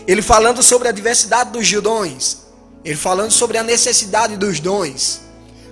Ele 0.08 0.22
falando 0.22 0.62
sobre 0.62 0.88
a 0.88 0.92
diversidade 0.92 1.52
dos 1.52 1.72
dons, 1.82 2.40
ele 2.84 2.98
falando 2.98 3.32
sobre 3.32 3.58
a 3.58 3.64
necessidade 3.64 4.36
dos 4.36 4.60
dons. 4.60 5.22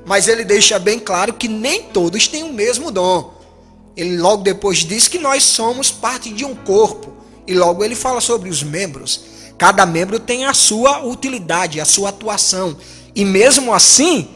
Mas 0.06 0.28
ele 0.28 0.44
deixa 0.44 0.80
bem 0.80 1.00
claro 1.00 1.34
que 1.34 1.48
nem 1.48 1.84
todos 1.84 2.28
têm 2.28 2.44
o 2.44 2.54
mesmo 2.54 2.92
dom. 2.92 3.41
Ele 3.96 4.18
logo 4.18 4.44
depois 4.44 4.80
diz 4.80 5.08
que 5.08 5.20
nós 5.20 5.44
somos 5.44 5.92
parte 5.92 6.32
de 6.32 6.46
um 6.46 6.56
corpo. 6.56 7.14
E 7.48 7.54
logo 7.54 7.84
ele 7.84 7.96
fala 7.96 8.22
sobre 8.22 8.50
os 8.50 8.64
membros. 8.64 9.22
Cada 9.58 9.86
membro 9.86 10.20
tem 10.20 10.46
a 10.46 10.54
sua 10.54 11.04
utilidade, 11.04 11.82
a 11.82 11.86
sua 11.86 12.10
atuação. 12.10 12.78
E 13.14 13.26
mesmo 13.26 13.74
assim, 13.74 14.30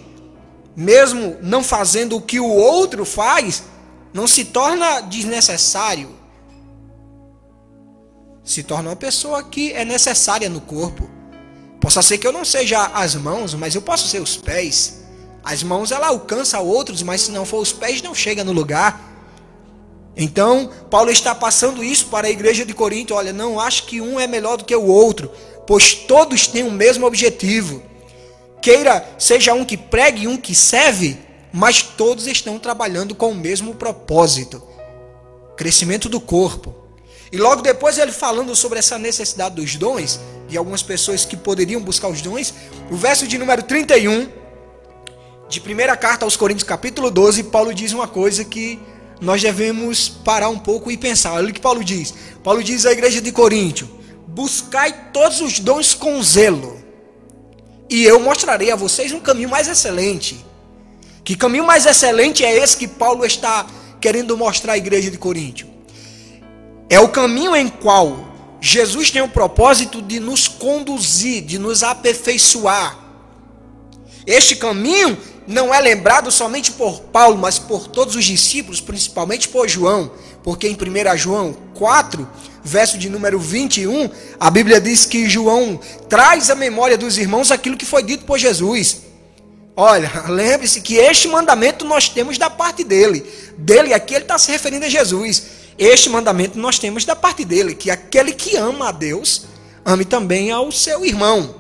mesmo 0.75 1.38
não 1.41 1.63
fazendo 1.63 2.17
o 2.17 2.21
que 2.21 2.39
o 2.39 2.47
outro 2.47 3.05
faz, 3.05 3.63
não 4.13 4.27
se 4.27 4.45
torna 4.45 5.01
desnecessário. 5.01 6.09
Se 8.43 8.62
torna 8.62 8.89
uma 8.89 8.95
pessoa 8.95 9.41
que 9.41 9.71
é 9.71 9.83
necessária 9.83 10.50
no 10.50 10.62
corpo. 10.62 11.09
Possa 11.79 12.01
ser 12.01 12.17
que 12.17 12.27
eu 12.27 12.31
não 12.31 12.45
seja 12.45 12.85
as 12.93 13.15
mãos, 13.15 13.53
mas 13.53 13.74
eu 13.74 13.81
posso 13.81 14.07
ser 14.07 14.21
os 14.21 14.38
pés. 14.38 15.01
As 15.43 15.63
mãos 15.63 15.91
ela 15.91 16.07
alcança 16.07 16.59
outros, 16.59 17.01
mas 17.01 17.21
se 17.21 17.31
não 17.31 17.45
for 17.45 17.59
os 17.59 17.71
pés 17.71 18.01
não 18.01 18.13
chega 18.13 18.43
no 18.43 18.51
lugar. 18.51 19.14
Então, 20.17 20.69
Paulo 20.89 21.12
está 21.12 21.36
passando 21.36 21.84
isso 21.84 22.07
para 22.07 22.27
a 22.27 22.29
igreja 22.29 22.65
de 22.65 22.74
Corinto. 22.74 23.13
Olha, 23.13 23.34
não 23.34 23.60
acho 23.60 23.86
que 23.86 24.00
um 24.00 24.19
é 24.19 24.27
melhor 24.27 24.57
do 24.57 24.63
que 24.63 24.75
o 24.75 24.86
outro, 24.86 25.29
pois 25.67 25.93
todos 25.93 26.48
têm 26.48 26.63
o 26.63 26.72
mesmo 26.72 27.05
objetivo. 27.05 27.84
Queira 28.62 29.07
seja 29.19 29.53
um 29.53 29.65
que 29.65 29.77
pregue 29.77 30.24
e 30.24 30.27
um 30.27 30.38
que 30.38 30.55
serve, 30.55 31.17
mas 31.51 31.81
todos 31.81 32.27
estão 32.27 32.57
trabalhando 32.57 33.13
com 33.13 33.31
o 33.31 33.36
mesmo 33.36 33.75
propósito: 33.75 34.63
crescimento 35.57 36.07
do 36.07 36.22
corpo. 36.22 36.74
E 37.31 37.38
logo 37.38 37.62
depois 37.62 37.98
ele 37.98 38.13
falando 38.13 38.55
sobre 38.55 38.79
essa 38.79 38.98
necessidade 38.98 39.55
dos 39.55 39.75
dons, 39.75 40.19
de 40.48 40.57
algumas 40.57 40.81
pessoas 40.81 41.25
que 41.25 41.36
poderiam 41.36 41.81
buscar 41.81 42.07
os 42.07 42.22
dons, 42.22 42.53
o 42.89 42.95
verso 42.95 43.27
de 43.27 43.38
número 43.38 43.63
31 43.63 44.29
de 45.50 45.60
primeira 45.60 45.95
carta 45.95 46.25
aos 46.25 46.36
Coríntios, 46.36 46.67
capítulo 46.67 47.12
12, 47.12 47.43
Paulo 47.43 47.74
diz 47.74 47.93
uma 47.93 48.07
coisa 48.07 48.43
que 48.43 48.79
nós 49.22 49.41
devemos 49.41 50.10
parar 50.10 50.50
um 50.50 50.60
pouco 50.60 50.91
e 50.91 50.98
pensar. 50.98 51.34
Olha 51.34 51.50
o 51.50 51.53
que 51.53 51.60
Paulo 51.60 51.84
diz. 51.84 52.13
Paulo 52.43 52.63
diz 52.63 52.86
à 52.86 52.91
igreja 52.91 53.22
de 53.22 53.31
Coríntio: 53.31 53.89
Buscai 54.27 55.12
todos 55.12 55.41
os 55.41 55.60
dons 55.60 55.93
com 55.93 56.22
zelo, 56.22 56.79
e 57.89 58.03
eu 58.03 58.19
mostrarei 58.19 58.72
a 58.72 58.75
vocês 58.75 59.12
um 59.12 59.19
caminho 59.19 59.50
mais 59.50 59.67
excelente. 59.67 60.43
Que 61.24 61.36
caminho 61.36 61.65
mais 61.65 61.86
excelente 61.86 62.45
é 62.45 62.55
esse 62.55 62.77
que 62.77 62.88
Paulo 62.88 63.25
está 63.25 63.65
querendo 64.00 64.38
mostrar 64.38 64.74
à 64.74 64.77
igreja 64.77 65.10
de 65.10 65.17
Coríntio? 65.17 65.67
É 66.89 67.00
o 67.00 67.10
caminho 67.10 67.55
em 67.55 67.67
qual 67.67 68.36
Jesus 68.62 69.10
tem 69.10 69.22
o 69.22 69.27
propósito 69.27 70.01
de 70.01 70.19
nos 70.19 70.48
conduzir, 70.48 71.43
de 71.43 71.57
nos 71.57 71.81
aperfeiçoar. 71.84 73.00
Este 74.25 74.55
caminho 74.55 75.17
não 75.47 75.73
é 75.73 75.79
lembrado 75.79 76.31
somente 76.31 76.71
por 76.71 77.01
Paulo, 77.01 77.37
mas 77.37 77.59
por 77.59 77.87
todos 77.87 78.15
os 78.15 78.25
discípulos, 78.25 78.81
principalmente 78.81 79.47
por 79.47 79.67
João, 79.69 80.11
porque 80.43 80.67
em 80.67 80.73
1 80.73 81.17
João 81.17 81.55
4, 81.75 82.27
verso 82.63 82.97
de 82.97 83.09
número 83.09 83.39
21, 83.39 84.09
a 84.39 84.49
Bíblia 84.49 84.81
diz 84.81 85.05
que 85.05 85.29
João 85.29 85.79
traz 86.09 86.49
à 86.49 86.55
memória 86.55 86.97
dos 86.97 87.17
irmãos 87.17 87.51
aquilo 87.51 87.77
que 87.77 87.85
foi 87.85 88.01
dito 88.01 88.25
por 88.25 88.39
Jesus. 88.39 89.03
Olha, 89.75 90.11
lembre-se 90.27 90.81
que 90.81 90.95
este 90.95 91.27
mandamento 91.27 91.85
nós 91.85 92.09
temos 92.09 92.37
da 92.37 92.49
parte 92.49 92.83
dele. 92.83 93.25
Dele 93.57 93.93
aqui 93.93 94.15
ele 94.15 94.23
está 94.23 94.37
se 94.37 94.51
referindo 94.51 94.85
a 94.85 94.89
Jesus. 94.89 95.43
Este 95.77 96.09
mandamento 96.09 96.57
nós 96.57 96.79
temos 96.79 97.05
da 97.05 97.15
parte 97.15 97.43
dele, 97.43 97.75
que 97.75 97.91
aquele 97.91 98.31
que 98.31 98.55
ama 98.55 98.89
a 98.89 98.91
Deus, 98.91 99.45
ame 99.83 100.05
também 100.05 100.49
ao 100.49 100.71
seu 100.71 101.05
irmão. 101.05 101.53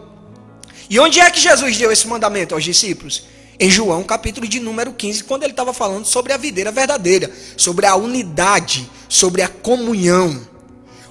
E 0.89 0.99
onde 0.99 1.19
é 1.19 1.29
que 1.29 1.39
Jesus 1.39 1.77
deu 1.77 1.91
esse 1.91 2.07
mandamento 2.07 2.55
aos 2.55 2.63
discípulos? 2.63 3.23
Em 3.59 3.69
João, 3.69 4.03
capítulo 4.03 4.47
de 4.47 4.59
número 4.59 4.91
15, 4.93 5.23
quando 5.23 5.43
ele 5.43 5.53
estava 5.53 5.73
falando 5.73 6.05
sobre 6.05 6.33
a 6.33 6.37
videira 6.37 6.71
verdadeira, 6.71 7.31
sobre 7.55 7.85
a 7.85 7.95
unidade, 7.95 8.89
sobre 9.07 9.41
a 9.41 9.47
comunhão. 9.47 10.39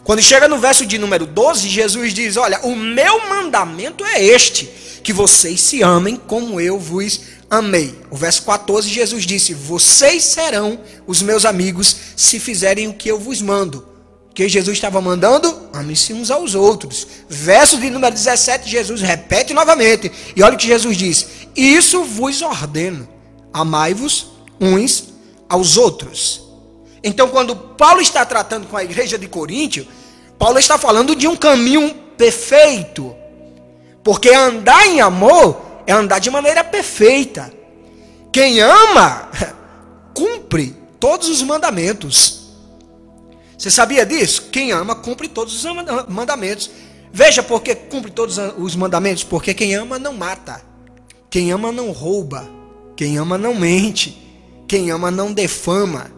Quando 0.03 0.21
chega 0.21 0.47
no 0.47 0.59
verso 0.59 0.85
de 0.85 0.99
número 0.99 1.27
12, 1.27 1.69
Jesus 1.69 2.13
diz: 2.13 2.37
Olha, 2.37 2.61
o 2.61 2.77
meu 2.77 3.27
mandamento 3.29 4.05
é 4.05 4.23
este, 4.23 4.69
que 5.03 5.13
vocês 5.13 5.61
se 5.61 5.83
amem 5.83 6.17
como 6.17 6.61
eu 6.61 6.79
vos 6.79 7.23
amei. 7.49 7.99
O 8.11 8.17
verso 8.17 8.43
14, 8.43 8.91
Jesus 8.91 9.25
disse: 9.25 9.55
Vocês 9.55 10.23
serão 10.25 10.79
os 11.07 11.23
meus 11.23 11.47
amigos 11.47 11.97
se 12.15 12.39
fizerem 12.39 12.89
o 12.89 12.95
que 12.95 13.09
eu 13.09 13.19
vos 13.19 13.41
mando 13.41 13.95
que 14.35 14.49
Jesus 14.49 14.77
estava 14.77 15.01
mandando? 15.01 15.69
Ame-se 15.73 16.13
uns 16.13 16.31
aos 16.31 16.57
outros. 16.57 17.07
Verso 17.29 17.79
de 17.79 17.89
número 17.89 18.13
17, 18.13 18.69
Jesus 18.69 19.01
repete 19.01 19.55
novamente. 19.55 20.11
E 20.35 20.43
olha 20.43 20.55
o 20.55 20.59
que 20.59 20.67
Jesus 20.67 20.97
diz: 20.97 21.27
Isso 21.55 22.03
vos 22.05 22.43
ordeno. 22.43 23.09
Amai-vos 23.53 24.29
uns 24.61 25.15
aos 25.49 25.77
outros. 25.77 26.43
Então, 27.03 27.29
quando 27.29 27.55
Paulo 27.55 28.01
está 28.01 28.25
tratando 28.25 28.67
com 28.67 28.77
a 28.77 28.85
igreja 28.85 29.19
de 29.19 29.29
Coríntio, 29.29 29.87
Paulo 30.39 30.59
está 30.59 30.79
falando 30.79 31.15
de 31.15 31.29
um 31.29 31.37
caminho 31.37 31.95
perfeito. 32.17 33.15
Porque 34.03 34.31
andar 34.31 34.87
em 34.87 35.01
amor 35.01 35.61
é 35.87 35.93
andar 35.93 36.19
de 36.19 36.31
maneira 36.31 36.65
perfeita. 36.65 37.53
Quem 38.33 38.61
ama, 38.61 39.29
cumpre 40.15 40.75
todos 40.99 41.29
os 41.29 41.43
mandamentos. 41.43 42.45
Você 43.57 43.71
sabia 43.71 44.05
disso? 44.05 44.49
Quem 44.51 44.73
ama 44.73 44.95
cumpre 44.95 45.29
todos 45.29 45.65
os 45.65 45.75
mandamentos. 46.09 46.71
Veja 47.13 47.43
porque 47.43 47.75
cumpre 47.75 48.11
todos 48.11 48.39
os 48.59 48.75
mandamentos, 48.75 49.23
porque 49.23 49.55
quem 49.55 49.75
ama 49.75 49.99
não 49.99 50.13
mata. 50.13 50.61
Quem 51.35 51.51
ama 51.51 51.73
não 51.73 51.91
rouba. 51.91 52.49
Quem 52.95 53.19
ama 53.19 53.37
não 53.37 53.57
mente. 53.57 54.17
Quem 54.69 54.93
ama 54.93 55.11
não 55.11 55.33
defama. 55.33 56.13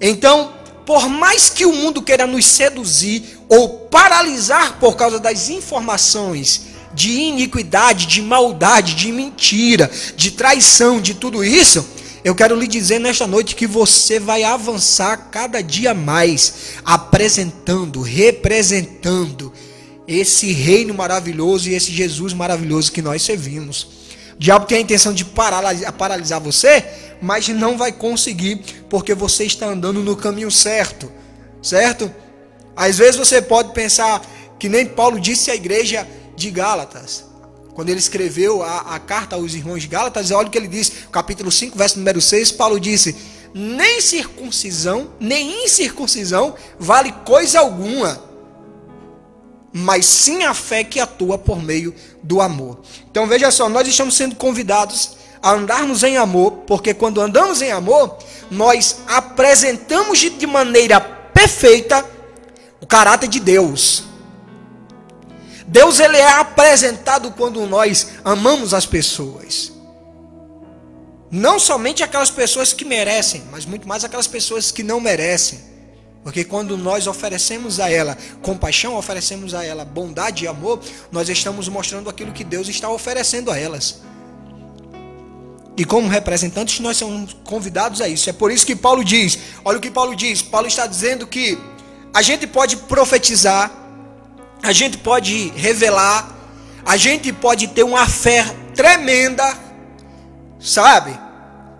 Então, 0.00 0.52
por 0.86 1.08
mais 1.08 1.50
que 1.50 1.66
o 1.66 1.72
mundo 1.72 2.00
queira 2.00 2.24
nos 2.24 2.46
seduzir 2.46 3.36
ou 3.48 3.88
paralisar 3.88 4.78
por 4.78 4.94
causa 4.94 5.18
das 5.18 5.48
informações 5.48 6.66
de 6.94 7.10
iniquidade, 7.10 8.06
de 8.06 8.22
maldade, 8.22 8.94
de 8.94 9.10
mentira, 9.10 9.90
de 10.14 10.30
traição, 10.30 11.00
de 11.00 11.14
tudo 11.14 11.42
isso, 11.42 11.84
eu 12.22 12.32
quero 12.32 12.54
lhe 12.54 12.68
dizer 12.68 13.00
nesta 13.00 13.26
noite 13.26 13.56
que 13.56 13.66
você 13.66 14.20
vai 14.20 14.44
avançar 14.44 15.30
cada 15.32 15.60
dia 15.60 15.92
mais, 15.92 16.74
apresentando, 16.84 18.02
representando 18.02 19.52
esse 20.06 20.52
reino 20.52 20.94
maravilhoso 20.94 21.68
e 21.68 21.74
esse 21.74 21.90
Jesus 21.90 22.32
maravilhoso 22.32 22.92
que 22.92 23.02
nós 23.02 23.20
servimos. 23.22 23.97
Diabo 24.38 24.66
tem 24.66 24.78
a 24.78 24.80
intenção 24.80 25.12
de 25.12 25.24
paralisar, 25.24 25.92
paralisar 25.92 26.40
você, 26.40 26.84
mas 27.20 27.48
não 27.48 27.76
vai 27.76 27.90
conseguir, 27.90 28.84
porque 28.88 29.14
você 29.14 29.44
está 29.44 29.66
andando 29.66 30.02
no 30.02 30.16
caminho 30.16 30.50
certo, 30.50 31.10
certo? 31.60 32.10
Às 32.76 32.98
vezes 32.98 33.16
você 33.16 33.42
pode 33.42 33.72
pensar 33.72 34.24
que 34.58 34.68
nem 34.68 34.86
Paulo 34.86 35.18
disse 35.18 35.50
à 35.50 35.56
igreja 35.56 36.06
de 36.36 36.50
Gálatas: 36.50 37.24
quando 37.74 37.88
ele 37.90 37.98
escreveu 37.98 38.62
a, 38.62 38.94
a 38.94 38.98
carta 39.00 39.34
aos 39.34 39.54
irmãos 39.54 39.82
de 39.82 39.88
Gálatas, 39.88 40.30
olha 40.30 40.46
o 40.46 40.50
que 40.50 40.58
ele 40.58 40.68
diz, 40.68 40.92
capítulo 41.10 41.50
5, 41.50 41.76
verso 41.76 41.98
número 41.98 42.20
6, 42.20 42.52
Paulo 42.52 42.78
disse: 42.78 43.16
Nem 43.52 44.00
circuncisão, 44.00 45.12
nem 45.18 45.64
incircuncisão 45.64 46.54
vale 46.78 47.10
coisa 47.24 47.58
alguma, 47.58 48.22
mas 49.78 50.06
sim 50.06 50.42
a 50.42 50.52
fé 50.52 50.82
que 50.82 50.98
atua 50.98 51.38
por 51.38 51.62
meio 51.62 51.94
do 52.20 52.40
amor. 52.40 52.80
Então 53.08 53.28
veja 53.28 53.48
só, 53.50 53.68
nós 53.68 53.86
estamos 53.86 54.16
sendo 54.16 54.34
convidados 54.34 55.16
a 55.40 55.52
andarmos 55.52 56.02
em 56.02 56.16
amor, 56.16 56.64
porque 56.66 56.92
quando 56.92 57.20
andamos 57.20 57.62
em 57.62 57.70
amor, 57.70 58.18
nós 58.50 58.98
apresentamos 59.06 60.18
de 60.18 60.46
maneira 60.48 61.00
perfeita 61.00 62.04
o 62.80 62.86
caráter 62.86 63.28
de 63.28 63.38
Deus. 63.38 64.02
Deus 65.64 66.00
ele 66.00 66.16
é 66.16 66.28
apresentado 66.28 67.30
quando 67.30 67.64
nós 67.66 68.08
amamos 68.24 68.74
as 68.74 68.84
pessoas. 68.84 69.72
Não 71.30 71.58
somente 71.60 72.02
aquelas 72.02 72.30
pessoas 72.30 72.72
que 72.72 72.84
merecem, 72.84 73.44
mas 73.52 73.64
muito 73.64 73.86
mais 73.86 74.02
aquelas 74.02 74.26
pessoas 74.26 74.72
que 74.72 74.82
não 74.82 74.98
merecem. 74.98 75.60
Porque 76.22 76.44
quando 76.44 76.76
nós 76.76 77.06
oferecemos 77.06 77.80
a 77.80 77.90
ela 77.90 78.16
compaixão, 78.42 78.96
oferecemos 78.96 79.54
a 79.54 79.64
ela 79.64 79.84
bondade 79.84 80.44
e 80.44 80.48
amor, 80.48 80.80
nós 81.10 81.28
estamos 81.28 81.68
mostrando 81.68 82.10
aquilo 82.10 82.32
que 82.32 82.44
Deus 82.44 82.68
está 82.68 82.90
oferecendo 82.90 83.50
a 83.50 83.58
elas. 83.58 84.02
E 85.76 85.84
como 85.84 86.08
representantes, 86.08 86.80
nós 86.80 86.96
somos 86.96 87.36
convidados 87.44 88.00
a 88.00 88.08
isso. 88.08 88.28
É 88.28 88.32
por 88.32 88.50
isso 88.50 88.66
que 88.66 88.74
Paulo 88.74 89.04
diz: 89.04 89.38
olha 89.64 89.78
o 89.78 89.80
que 89.80 89.90
Paulo 89.90 90.16
diz. 90.16 90.42
Paulo 90.42 90.66
está 90.66 90.86
dizendo 90.88 91.24
que 91.24 91.56
a 92.12 92.20
gente 92.20 92.48
pode 92.48 92.76
profetizar, 92.76 93.70
a 94.60 94.72
gente 94.72 94.98
pode 94.98 95.52
revelar, 95.54 96.36
a 96.84 96.96
gente 96.96 97.32
pode 97.32 97.68
ter 97.68 97.84
uma 97.84 98.08
fé 98.08 98.44
tremenda, 98.74 99.56
sabe? 100.58 101.16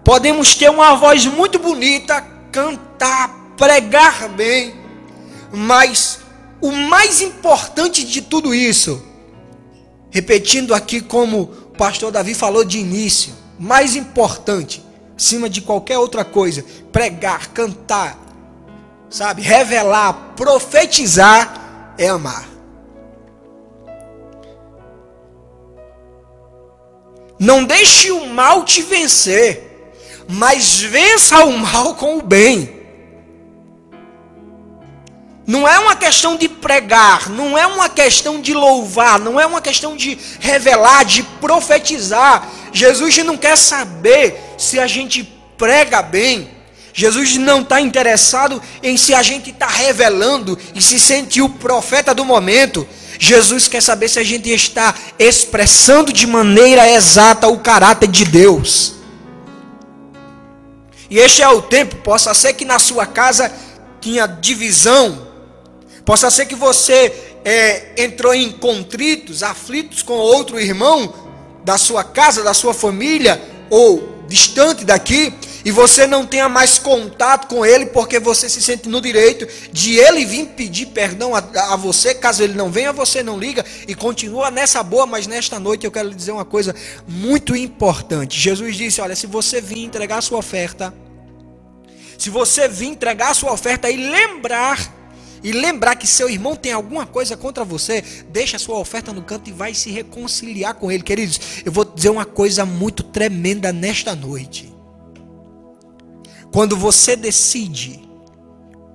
Podemos 0.04 0.54
ter 0.54 0.70
uma 0.70 0.94
voz 0.94 1.26
muito 1.26 1.58
bonita, 1.58 2.24
cantar, 2.52 3.37
pregar 3.58 4.28
bem, 4.28 4.74
mas 5.52 6.20
o 6.62 6.70
mais 6.70 7.20
importante 7.20 8.04
de 8.04 8.22
tudo 8.22 8.54
isso, 8.54 9.04
repetindo 10.10 10.72
aqui 10.72 11.00
como 11.00 11.42
o 11.42 11.46
pastor 11.76 12.12
Davi 12.12 12.34
falou 12.34 12.64
de 12.64 12.78
início, 12.78 13.34
mais 13.58 13.96
importante, 13.96 14.82
acima 15.16 15.50
de 15.50 15.60
qualquer 15.60 15.98
outra 15.98 16.24
coisa, 16.24 16.64
pregar, 16.92 17.48
cantar, 17.48 18.16
sabe, 19.10 19.42
revelar, 19.42 20.34
profetizar 20.36 21.94
é 21.98 22.08
amar. 22.08 22.48
Não 27.40 27.64
deixe 27.64 28.10
o 28.12 28.26
mal 28.26 28.64
te 28.64 28.82
vencer, 28.82 29.92
mas 30.28 30.80
vença 30.80 31.44
o 31.44 31.56
mal 31.56 31.94
com 31.94 32.18
o 32.18 32.22
bem. 32.22 32.77
Não 35.48 35.66
é 35.66 35.78
uma 35.78 35.96
questão 35.96 36.36
de 36.36 36.46
pregar, 36.46 37.30
não 37.30 37.56
é 37.56 37.66
uma 37.66 37.88
questão 37.88 38.38
de 38.38 38.52
louvar, 38.52 39.18
não 39.18 39.40
é 39.40 39.46
uma 39.46 39.62
questão 39.62 39.96
de 39.96 40.18
revelar, 40.38 41.06
de 41.06 41.22
profetizar. 41.22 42.46
Jesus 42.70 43.16
não 43.24 43.34
quer 43.34 43.56
saber 43.56 44.38
se 44.58 44.78
a 44.78 44.86
gente 44.86 45.24
prega 45.56 46.02
bem. 46.02 46.50
Jesus 46.92 47.36
não 47.36 47.62
está 47.62 47.80
interessado 47.80 48.60
em 48.82 48.98
se 48.98 49.14
a 49.14 49.22
gente 49.22 49.48
está 49.48 49.66
revelando 49.66 50.58
e 50.74 50.82
se 50.82 51.00
sente 51.00 51.40
o 51.40 51.48
profeta 51.48 52.14
do 52.14 52.26
momento. 52.26 52.86
Jesus 53.18 53.68
quer 53.68 53.80
saber 53.80 54.10
se 54.10 54.18
a 54.18 54.24
gente 54.24 54.50
está 54.50 54.94
expressando 55.18 56.12
de 56.12 56.26
maneira 56.26 56.86
exata 56.90 57.48
o 57.48 57.58
caráter 57.58 58.10
de 58.10 58.26
Deus. 58.26 58.96
E 61.08 61.18
este 61.18 61.40
é 61.40 61.48
o 61.48 61.62
tempo, 61.62 61.96
possa 61.96 62.34
ser 62.34 62.52
que 62.52 62.66
na 62.66 62.78
sua 62.78 63.06
casa 63.06 63.50
tinha 63.98 64.26
divisão, 64.26 65.27
Possa 66.08 66.30
ser 66.30 66.46
que 66.46 66.54
você 66.54 67.12
é, 67.44 68.02
entrou 68.02 68.32
em 68.32 68.50
contritos, 68.50 69.42
aflitos 69.42 70.00
com 70.02 70.14
outro 70.14 70.58
irmão 70.58 71.12
da 71.62 71.76
sua 71.76 72.02
casa, 72.02 72.42
da 72.42 72.54
sua 72.54 72.72
família, 72.72 73.38
ou 73.68 74.24
distante 74.26 74.86
daqui, 74.86 75.34
e 75.66 75.70
você 75.70 76.06
não 76.06 76.24
tenha 76.24 76.48
mais 76.48 76.78
contato 76.78 77.46
com 77.46 77.62
ele, 77.62 77.84
porque 77.84 78.18
você 78.18 78.48
se 78.48 78.62
sente 78.62 78.88
no 78.88 79.02
direito 79.02 79.46
de 79.70 79.98
ele 79.98 80.24
vir 80.24 80.46
pedir 80.46 80.86
perdão 80.86 81.34
a, 81.34 81.40
a, 81.74 81.76
você, 81.76 82.14
caso 82.14 82.42
ele 82.42 82.54
não 82.54 82.70
venha, 82.70 82.90
você 82.90 83.22
não 83.22 83.38
liga 83.38 83.62
e 83.86 83.94
continua 83.94 84.50
nessa 84.50 84.82
boa, 84.82 85.04
mas 85.04 85.26
nesta 85.26 85.60
noite 85.60 85.84
eu 85.84 85.90
quero 85.90 86.08
lhe 86.08 86.14
dizer 86.14 86.32
uma 86.32 86.46
coisa 86.46 86.74
muito 87.06 87.54
importante. 87.54 88.40
Jesus 88.40 88.78
disse: 88.78 89.02
Olha, 89.02 89.14
se 89.14 89.26
você 89.26 89.60
vir 89.60 89.84
entregar 89.84 90.16
a 90.16 90.22
sua 90.22 90.38
oferta, 90.38 90.90
se 92.16 92.30
você 92.30 92.66
vir 92.66 92.86
entregar 92.86 93.32
a 93.32 93.34
sua 93.34 93.52
oferta 93.52 93.90
e 93.90 93.96
lembrar 93.98 94.96
e 95.42 95.52
lembrar 95.52 95.96
que 95.96 96.06
seu 96.06 96.28
irmão 96.28 96.56
tem 96.56 96.72
alguma 96.72 97.06
coisa 97.06 97.36
contra 97.36 97.64
você, 97.64 98.02
deixa 98.30 98.56
a 98.56 98.60
sua 98.60 98.78
oferta 98.78 99.12
no 99.12 99.22
canto 99.22 99.48
e 99.48 99.52
vai 99.52 99.74
se 99.74 99.90
reconciliar 99.90 100.74
com 100.74 100.90
ele. 100.90 101.02
Queridos, 101.02 101.40
eu 101.64 101.72
vou 101.72 101.84
dizer 101.84 102.10
uma 102.10 102.24
coisa 102.24 102.64
muito 102.64 103.02
tremenda 103.02 103.72
nesta 103.72 104.14
noite. 104.14 104.72
Quando 106.52 106.76
você 106.76 107.14
decide 107.14 108.00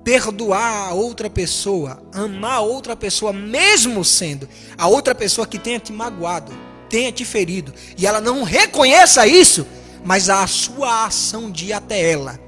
perdoar 0.02 0.88
a 0.88 0.94
outra 0.94 1.30
pessoa, 1.30 2.02
amar 2.12 2.56
a 2.56 2.60
outra 2.60 2.94
pessoa, 2.94 3.32
mesmo 3.32 4.04
sendo 4.04 4.48
a 4.76 4.86
outra 4.86 5.14
pessoa 5.14 5.46
que 5.46 5.58
tenha 5.58 5.78
te 5.78 5.92
magoado, 5.92 6.52
tenha 6.90 7.10
te 7.10 7.24
ferido, 7.24 7.72
e 7.96 8.06
ela 8.06 8.20
não 8.20 8.42
reconheça 8.42 9.26
isso, 9.26 9.66
mas 10.04 10.28
a 10.28 10.46
sua 10.46 11.06
ação 11.06 11.50
de 11.50 11.66
ir 11.66 11.72
até 11.72 12.10
ela 12.10 12.43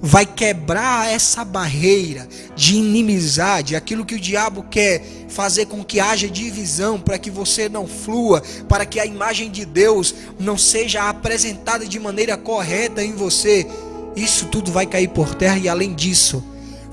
vai 0.00 0.26
quebrar 0.26 1.10
essa 1.10 1.44
barreira 1.44 2.28
de 2.54 2.76
inimizade, 2.76 3.76
aquilo 3.76 4.04
que 4.04 4.14
o 4.14 4.20
diabo 4.20 4.64
quer 4.70 5.02
fazer 5.28 5.66
com 5.66 5.84
que 5.84 6.00
haja 6.00 6.28
divisão, 6.28 7.00
para 7.00 7.18
que 7.18 7.30
você 7.30 7.68
não 7.68 7.86
flua, 7.86 8.42
para 8.68 8.86
que 8.86 9.00
a 9.00 9.06
imagem 9.06 9.50
de 9.50 9.64
Deus 9.64 10.14
não 10.38 10.56
seja 10.56 11.08
apresentada 11.08 11.86
de 11.86 11.98
maneira 11.98 12.36
correta 12.36 13.02
em 13.02 13.12
você. 13.12 13.66
Isso 14.14 14.46
tudo 14.46 14.70
vai 14.70 14.86
cair 14.86 15.08
por 15.08 15.34
terra 15.34 15.58
e 15.58 15.68
além 15.68 15.94
disso, 15.94 16.42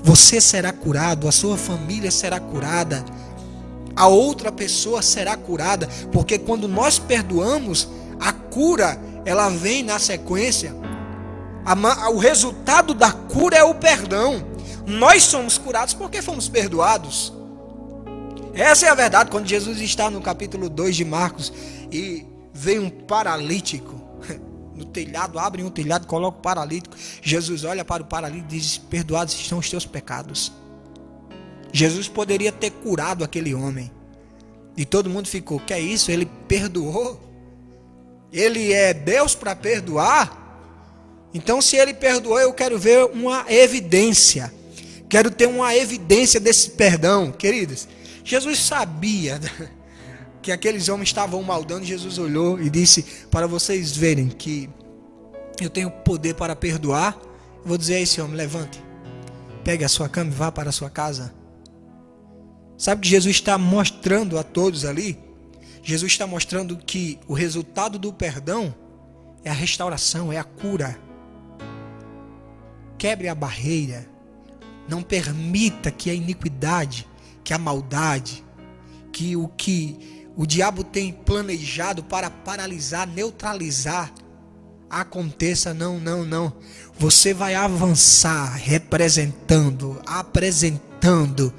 você 0.02 0.40
será 0.40 0.72
curado, 0.72 1.26
a 1.26 1.32
sua 1.32 1.56
família 1.56 2.10
será 2.10 2.38
curada, 2.38 3.04
a 3.96 4.06
outra 4.06 4.52
pessoa 4.52 5.00
será 5.00 5.36
curada, 5.36 5.88
porque 6.12 6.38
quando 6.38 6.68
nós 6.68 6.98
perdoamos, 6.98 7.88
a 8.20 8.32
cura 8.32 9.00
ela 9.24 9.48
vem 9.48 9.82
na 9.82 9.98
sequência 9.98 10.74
o 12.12 12.18
resultado 12.18 12.92
da 12.92 13.12
cura 13.12 13.56
é 13.56 13.64
o 13.64 13.74
perdão. 13.74 14.44
Nós 14.86 15.22
somos 15.22 15.56
curados 15.56 15.94
porque 15.94 16.20
fomos 16.20 16.48
perdoados. 16.48 17.32
Essa 18.52 18.86
é 18.86 18.88
a 18.90 18.94
verdade. 18.94 19.30
Quando 19.30 19.46
Jesus 19.46 19.80
está 19.80 20.10
no 20.10 20.20
capítulo 20.20 20.68
2 20.68 20.94
de 20.94 21.04
Marcos 21.04 21.52
e 21.90 22.24
vem 22.52 22.78
um 22.78 22.90
paralítico 22.90 24.00
no 24.74 24.84
telhado, 24.84 25.38
abre 25.38 25.62
um 25.62 25.70
telhado, 25.70 26.06
coloca 26.06 26.38
o 26.38 26.42
paralítico. 26.42 26.96
Jesus 27.22 27.64
olha 27.64 27.84
para 27.84 28.02
o 28.02 28.06
paralítico 28.06 28.54
e 28.54 28.58
diz: 28.58 28.78
Perdoados 28.78 29.34
estão 29.34 29.58
os 29.58 29.68
teus 29.68 29.86
pecados. 29.86 30.52
Jesus 31.72 32.06
poderia 32.06 32.52
ter 32.52 32.70
curado 32.70 33.24
aquele 33.24 33.54
homem. 33.54 33.90
E 34.76 34.84
todo 34.84 35.10
mundo 35.10 35.26
ficou: 35.26 35.58
Que 35.58 35.72
é 35.72 35.80
isso? 35.80 36.10
Ele 36.10 36.26
perdoou? 36.46 37.20
Ele 38.32 38.72
é 38.72 38.92
Deus 38.92 39.34
para 39.34 39.56
perdoar? 39.56 40.43
Então, 41.34 41.60
se 41.60 41.76
ele 41.76 41.92
perdoou, 41.92 42.38
eu 42.38 42.52
quero 42.52 42.78
ver 42.78 43.04
uma 43.06 43.44
evidência. 43.48 44.54
Quero 45.08 45.32
ter 45.32 45.48
uma 45.48 45.74
evidência 45.76 46.38
desse 46.38 46.70
perdão, 46.70 47.32
queridos. 47.32 47.88
Jesus 48.24 48.60
sabia 48.60 49.40
que 50.40 50.52
aqueles 50.52 50.88
homens 50.88 51.08
estavam 51.08 51.42
maldando. 51.42 51.84
Jesus 51.84 52.18
olhou 52.18 52.60
e 52.60 52.70
disse: 52.70 53.02
Para 53.32 53.48
vocês 53.48 53.96
verem 53.96 54.28
que 54.28 54.70
eu 55.60 55.68
tenho 55.68 55.90
poder 55.90 56.34
para 56.34 56.54
perdoar, 56.54 57.18
vou 57.64 57.76
dizer 57.76 57.96
a 57.96 58.00
esse 58.00 58.20
homem: 58.20 58.36
levante, 58.36 58.80
pegue 59.64 59.84
a 59.84 59.88
sua 59.88 60.08
cama 60.08 60.30
e 60.30 60.34
vá 60.34 60.52
para 60.52 60.68
a 60.70 60.72
sua 60.72 60.88
casa. 60.88 61.34
Sabe 62.78 63.02
que 63.02 63.08
Jesus 63.08 63.36
está 63.36 63.58
mostrando 63.58 64.38
a 64.38 64.42
todos 64.42 64.84
ali? 64.84 65.18
Jesus 65.82 66.12
está 66.12 66.26
mostrando 66.26 66.76
que 66.76 67.18
o 67.28 67.34
resultado 67.34 67.98
do 67.98 68.12
perdão 68.12 68.74
é 69.44 69.50
a 69.50 69.54
restauração, 69.54 70.32
é 70.32 70.38
a 70.38 70.44
cura. 70.44 70.98
Quebre 73.04 73.28
a 73.28 73.34
barreira. 73.34 74.08
Não 74.88 75.02
permita 75.02 75.90
que 75.90 76.08
a 76.08 76.14
iniquidade, 76.14 77.06
que 77.44 77.52
a 77.52 77.58
maldade, 77.58 78.42
que 79.12 79.36
o 79.36 79.46
que 79.46 80.26
o 80.34 80.46
diabo 80.46 80.82
tem 80.82 81.12
planejado 81.12 82.02
para 82.02 82.30
paralisar, 82.30 83.06
neutralizar, 83.06 84.10
aconteça. 84.88 85.74
Não, 85.74 86.00
não, 86.00 86.24
não. 86.24 86.50
Você 86.98 87.34
vai 87.34 87.54
avançar 87.54 88.54
representando, 88.54 90.00
apresentando 90.06 91.52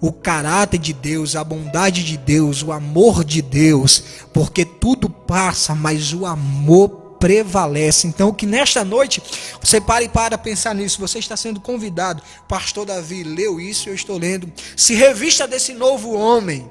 o 0.00 0.10
caráter 0.12 0.78
de 0.78 0.92
Deus, 0.92 1.36
a 1.36 1.44
bondade 1.44 2.02
de 2.02 2.16
Deus, 2.16 2.60
o 2.60 2.72
amor 2.72 3.22
de 3.22 3.40
Deus, 3.40 4.02
porque 4.34 4.64
tudo 4.64 5.08
passa, 5.08 5.76
mas 5.76 6.12
o 6.12 6.26
amor 6.26 7.07
prevalece. 7.18 8.06
Então, 8.06 8.32
que 8.32 8.46
nesta 8.46 8.84
noite 8.84 9.22
você 9.60 9.80
pare 9.80 10.08
para 10.08 10.38
pensar 10.38 10.74
nisso. 10.74 11.00
Você 11.00 11.18
está 11.18 11.36
sendo 11.36 11.60
convidado. 11.60 12.22
Pastor 12.46 12.86
Davi 12.86 13.22
leu 13.22 13.60
isso, 13.60 13.88
eu 13.88 13.94
estou 13.94 14.18
lendo. 14.18 14.52
Se 14.76 14.94
revista 14.94 15.46
desse 15.46 15.72
novo 15.74 16.12
homem. 16.12 16.68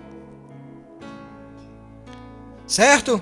Certo? 2.66 3.22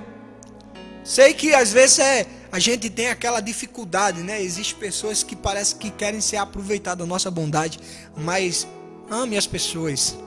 Sei 1.03 1.33
que 1.33 1.53
às 1.53 1.71
vezes 1.71 1.99
é 1.99 2.27
a 2.51 2.59
gente 2.59 2.89
tem 2.89 3.09
aquela 3.09 3.41
dificuldade, 3.41 4.23
né? 4.23 4.41
Existem 4.41 4.79
pessoas 4.79 5.21
que 5.23 5.35
parecem 5.35 5.77
que 5.77 5.91
querem 5.91 6.21
se 6.21 6.37
aproveitar 6.37 6.95
da 6.95 7.05
nossa 7.05 7.29
bondade, 7.29 7.79
mas 8.15 8.65
ame 9.09 9.37
as 9.37 9.45
pessoas. 9.45 10.17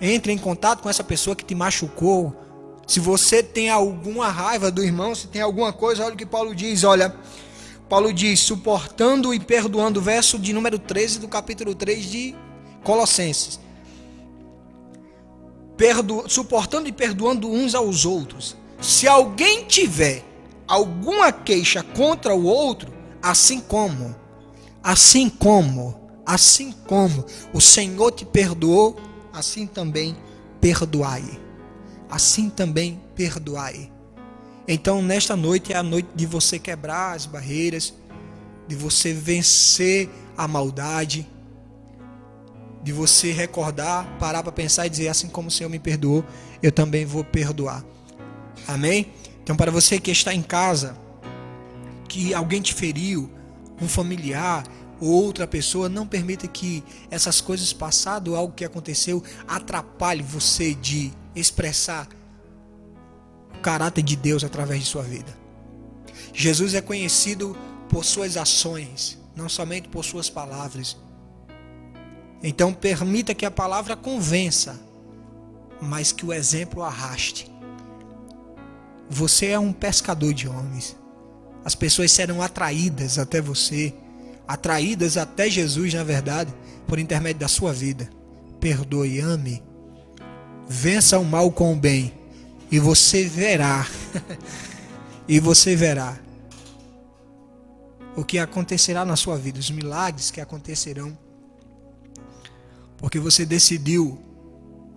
Entre 0.00 0.30
em 0.30 0.36
contato 0.36 0.82
com 0.82 0.90
essa 0.90 1.02
pessoa 1.02 1.34
que 1.34 1.44
te 1.44 1.54
machucou. 1.54 2.36
Se 2.88 3.00
você 3.00 3.42
tem 3.42 3.68
alguma 3.68 4.30
raiva 4.30 4.70
do 4.70 4.82
irmão, 4.82 5.14
se 5.14 5.28
tem 5.28 5.42
alguma 5.42 5.74
coisa, 5.74 6.06
olha 6.06 6.14
o 6.14 6.16
que 6.16 6.24
Paulo 6.24 6.54
diz, 6.54 6.84
olha. 6.84 7.14
Paulo 7.86 8.10
diz, 8.14 8.40
suportando 8.40 9.34
e 9.34 9.38
perdoando, 9.38 10.00
verso 10.00 10.38
de 10.38 10.54
número 10.54 10.78
13 10.78 11.18
do 11.18 11.28
capítulo 11.28 11.74
3 11.74 12.10
de 12.10 12.34
Colossenses. 12.82 13.60
Perdo, 15.76 16.24
suportando 16.28 16.88
e 16.88 16.92
perdoando 16.92 17.50
uns 17.50 17.74
aos 17.74 18.06
outros. 18.06 18.56
Se 18.80 19.06
alguém 19.06 19.66
tiver 19.66 20.24
alguma 20.66 21.30
queixa 21.30 21.82
contra 21.82 22.34
o 22.34 22.44
outro, 22.44 22.90
assim 23.22 23.60
como, 23.60 24.16
assim 24.82 25.28
como, 25.28 26.08
assim 26.24 26.72
como 26.86 27.22
o 27.52 27.60
Senhor 27.60 28.12
te 28.12 28.24
perdoou, 28.24 28.96
assim 29.30 29.66
também 29.66 30.16
perdoai. 30.58 31.47
Assim 32.10 32.48
também 32.48 33.00
perdoai. 33.14 33.90
Então, 34.66 35.00
nesta 35.00 35.34
noite 35.34 35.72
é 35.72 35.76
a 35.76 35.82
noite 35.82 36.08
de 36.14 36.26
você 36.26 36.58
quebrar 36.58 37.14
as 37.14 37.26
barreiras, 37.26 37.94
de 38.66 38.76
você 38.76 39.12
vencer 39.12 40.10
a 40.36 40.46
maldade, 40.46 41.26
de 42.82 42.92
você 42.92 43.32
recordar, 43.32 44.06
parar 44.18 44.42
para 44.42 44.52
pensar 44.52 44.86
e 44.86 44.90
dizer: 44.90 45.08
assim 45.08 45.28
como 45.28 45.48
o 45.48 45.50
Senhor 45.50 45.70
me 45.70 45.78
perdoou, 45.78 46.24
eu 46.62 46.70
também 46.70 47.04
vou 47.04 47.24
perdoar. 47.24 47.84
Amém? 48.66 49.12
Então, 49.42 49.56
para 49.56 49.70
você 49.70 49.98
que 49.98 50.10
está 50.10 50.34
em 50.34 50.42
casa, 50.42 50.96
que 52.08 52.34
alguém 52.34 52.60
te 52.60 52.74
feriu, 52.74 53.30
um 53.80 53.88
familiar 53.88 54.64
ou 55.00 55.08
outra 55.08 55.46
pessoa, 55.46 55.88
não 55.88 56.06
permita 56.06 56.46
que 56.46 56.82
essas 57.10 57.40
coisas 57.40 57.72
passadas 57.72 58.34
algo 58.34 58.52
que 58.52 58.64
aconteceu 58.64 59.22
atrapalhe 59.46 60.22
você 60.22 60.74
de 60.74 61.12
expressar 61.38 62.08
o 63.54 63.60
caráter 63.60 64.02
de 64.02 64.16
Deus 64.16 64.44
através 64.44 64.80
de 64.80 64.86
sua 64.86 65.02
vida. 65.02 65.36
Jesus 66.32 66.74
é 66.74 66.80
conhecido 66.80 67.56
por 67.88 68.04
suas 68.04 68.36
ações, 68.36 69.18
não 69.34 69.48
somente 69.48 69.88
por 69.88 70.04
suas 70.04 70.28
palavras. 70.28 70.96
Então 72.42 72.72
permita 72.72 73.34
que 73.34 73.46
a 73.46 73.50
palavra 73.50 73.96
convença, 73.96 74.78
mas 75.80 76.12
que 76.12 76.24
o 76.24 76.32
exemplo 76.32 76.82
arraste. 76.82 77.50
Você 79.10 79.46
é 79.46 79.58
um 79.58 79.72
pescador 79.72 80.34
de 80.34 80.48
homens. 80.48 80.96
As 81.64 81.74
pessoas 81.74 82.12
serão 82.12 82.42
atraídas 82.42 83.18
até 83.18 83.40
você, 83.40 83.94
atraídas 84.46 85.16
até 85.16 85.48
Jesus, 85.50 85.94
na 85.94 86.04
verdade, 86.04 86.52
por 86.86 86.98
intermédio 86.98 87.40
da 87.40 87.48
sua 87.48 87.72
vida. 87.72 88.08
Perdoe, 88.60 89.20
ame. 89.20 89.62
Vença 90.68 91.18
o 91.18 91.24
mal 91.24 91.50
com 91.50 91.72
o 91.72 91.76
bem. 91.76 92.12
E 92.70 92.78
você 92.78 93.24
verá. 93.24 93.86
e 95.26 95.40
você 95.40 95.74
verá 95.74 96.18
o 98.14 98.24
que 98.24 98.38
acontecerá 98.38 99.04
na 99.04 99.14
sua 99.14 99.38
vida, 99.38 99.58
os 99.58 99.70
milagres 99.70 100.30
que 100.30 100.40
acontecerão. 100.40 101.16
Porque 102.96 103.18
você 103.18 103.46
decidiu 103.46 104.18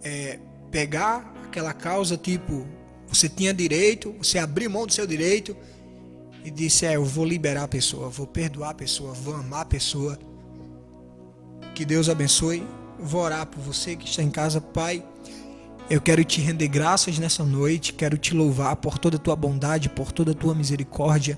é, 0.03 0.39
pegar 0.71 1.31
aquela 1.45 1.73
causa 1.73 2.17
tipo 2.17 2.65
você 3.11 3.27
tinha 3.27 3.53
direito, 3.53 4.15
você 4.17 4.39
abriu 4.39 4.69
mão 4.69 4.87
do 4.87 4.93
seu 4.93 5.05
direito 5.05 5.55
e 6.45 6.49
disse: 6.49 6.85
É, 6.85 6.95
eu 6.95 7.03
vou 7.03 7.25
liberar 7.25 7.63
a 7.63 7.67
pessoa, 7.67 8.07
vou 8.07 8.25
perdoar 8.25 8.69
a 8.69 8.73
pessoa, 8.73 9.13
vou 9.13 9.35
amar 9.35 9.63
a 9.63 9.65
pessoa. 9.65 10.17
Que 11.75 11.83
Deus 11.83 12.07
abençoe. 12.07 12.65
Vou 12.97 13.21
orar 13.21 13.45
por 13.47 13.59
você 13.59 13.97
que 13.97 14.07
está 14.07 14.23
em 14.23 14.31
casa, 14.31 14.61
Pai. 14.61 15.03
Eu 15.89 15.99
quero 15.99 16.23
te 16.23 16.39
render 16.39 16.67
graças 16.67 17.19
nessa 17.19 17.43
noite, 17.43 17.93
quero 17.93 18.17
te 18.17 18.33
louvar 18.33 18.75
por 18.77 18.97
toda 18.97 19.17
a 19.17 19.19
tua 19.19 19.35
bondade, 19.35 19.89
por 19.89 20.11
toda 20.11 20.31
a 20.31 20.35
tua 20.35 20.55
misericórdia. 20.55 21.37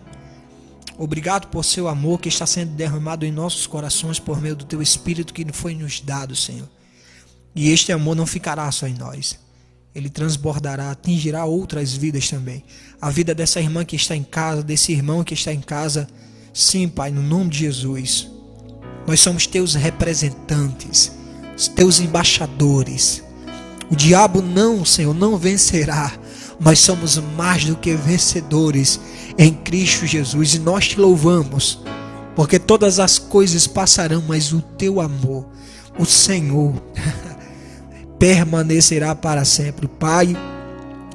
Obrigado 0.97 1.47
por 1.47 1.65
seu 1.65 1.87
amor 1.87 2.19
que 2.19 2.29
está 2.29 2.45
sendo 2.45 2.71
derramado 2.73 3.25
em 3.25 3.31
nossos 3.31 3.65
corações 3.65 4.19
por 4.19 4.39
meio 4.39 4.55
do 4.55 4.65
teu 4.65 4.81
Espírito 4.81 5.33
que 5.33 5.45
foi 5.51 5.73
nos 5.73 6.01
dado, 6.01 6.35
Senhor. 6.35 6.69
E 7.55 7.71
este 7.71 7.91
amor 7.91 8.15
não 8.15 8.27
ficará 8.27 8.71
só 8.71 8.87
em 8.87 8.93
nós 8.93 9.41
ele 9.95 10.09
transbordará, 10.09 10.91
atingirá 10.91 11.45
outras 11.45 11.93
vidas 11.93 12.27
também. 12.27 12.63
A 12.99 13.09
vida 13.09 13.35
dessa 13.35 13.61
irmã 13.61 13.85
que 13.85 13.95
está 13.95 14.15
em 14.15 14.23
casa, 14.23 14.63
desse 14.63 14.91
irmão 14.91 15.23
que 15.23 15.33
está 15.33 15.53
em 15.53 15.61
casa. 15.61 16.07
Sim, 16.53 16.87
Pai, 16.87 17.11
no 17.11 17.21
nome 17.21 17.51
de 17.51 17.59
Jesus. 17.59 18.29
Nós 19.05 19.19
somos 19.19 19.45
teus 19.45 19.75
representantes, 19.75 21.11
teus 21.75 21.99
embaixadores. 21.99 23.22
O 23.93 23.95
diabo 23.95 24.41
não, 24.41 24.83
Senhor, 24.83 25.13
não 25.13 25.37
vencerá. 25.37 26.11
Nós 26.59 26.79
somos 26.79 27.15
mais 27.37 27.65
do 27.65 27.75
que 27.75 27.95
vencedores 27.95 28.99
em 29.37 29.53
Cristo 29.53 30.07
Jesus 30.07 30.55
e 30.55 30.59
nós 30.59 30.87
te 30.87 30.99
louvamos, 30.99 31.79
porque 32.35 32.57
todas 32.57 32.99
as 32.99 33.19
coisas 33.19 33.67
passarão, 33.67 34.23
mas 34.27 34.51
o 34.51 34.61
teu 34.61 34.99
amor, 34.99 35.45
o 35.95 36.05
Senhor 36.05 36.73
permanecerá 38.17 39.13
para 39.13 39.45
sempre. 39.45 39.87
Pai, 39.87 40.35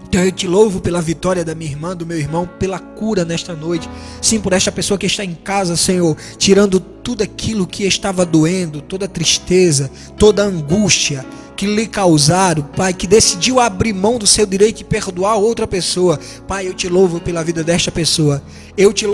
então 0.08 0.22
eu 0.22 0.30
te 0.30 0.46
louvo 0.46 0.80
pela 0.80 1.02
vitória 1.02 1.44
da 1.44 1.56
minha 1.56 1.72
irmã, 1.72 1.96
do 1.96 2.06
meu 2.06 2.16
irmão, 2.16 2.48
pela 2.60 2.78
cura 2.78 3.24
nesta 3.24 3.54
noite. 3.54 3.90
Sim, 4.22 4.38
por 4.38 4.52
esta 4.52 4.70
pessoa 4.70 4.96
que 4.96 5.06
está 5.06 5.24
em 5.24 5.34
casa, 5.34 5.76
Senhor, 5.76 6.16
tirando 6.38 6.78
tudo 6.78 7.24
aquilo 7.24 7.66
que 7.66 7.82
estava 7.88 8.24
doendo, 8.24 8.80
toda 8.80 9.08
tristeza, 9.08 9.90
toda 10.16 10.44
angústia 10.44 11.26
que 11.58 11.66
lhe 11.66 11.88
causaram, 11.88 12.62
Pai, 12.62 12.94
que 12.94 13.04
decidiu 13.04 13.58
abrir 13.58 13.92
mão 13.92 14.16
do 14.16 14.28
seu 14.28 14.46
direito 14.46 14.76
de 14.76 14.84
perdoar 14.84 15.38
outra 15.38 15.66
pessoa. 15.66 16.16
Pai, 16.46 16.68
eu 16.68 16.72
te 16.72 16.88
louvo 16.88 17.20
pela 17.20 17.42
vida 17.42 17.64
desta 17.64 17.90
pessoa. 17.90 18.40
Eu 18.76 18.92
te 18.92 19.04
louvo 19.04 19.06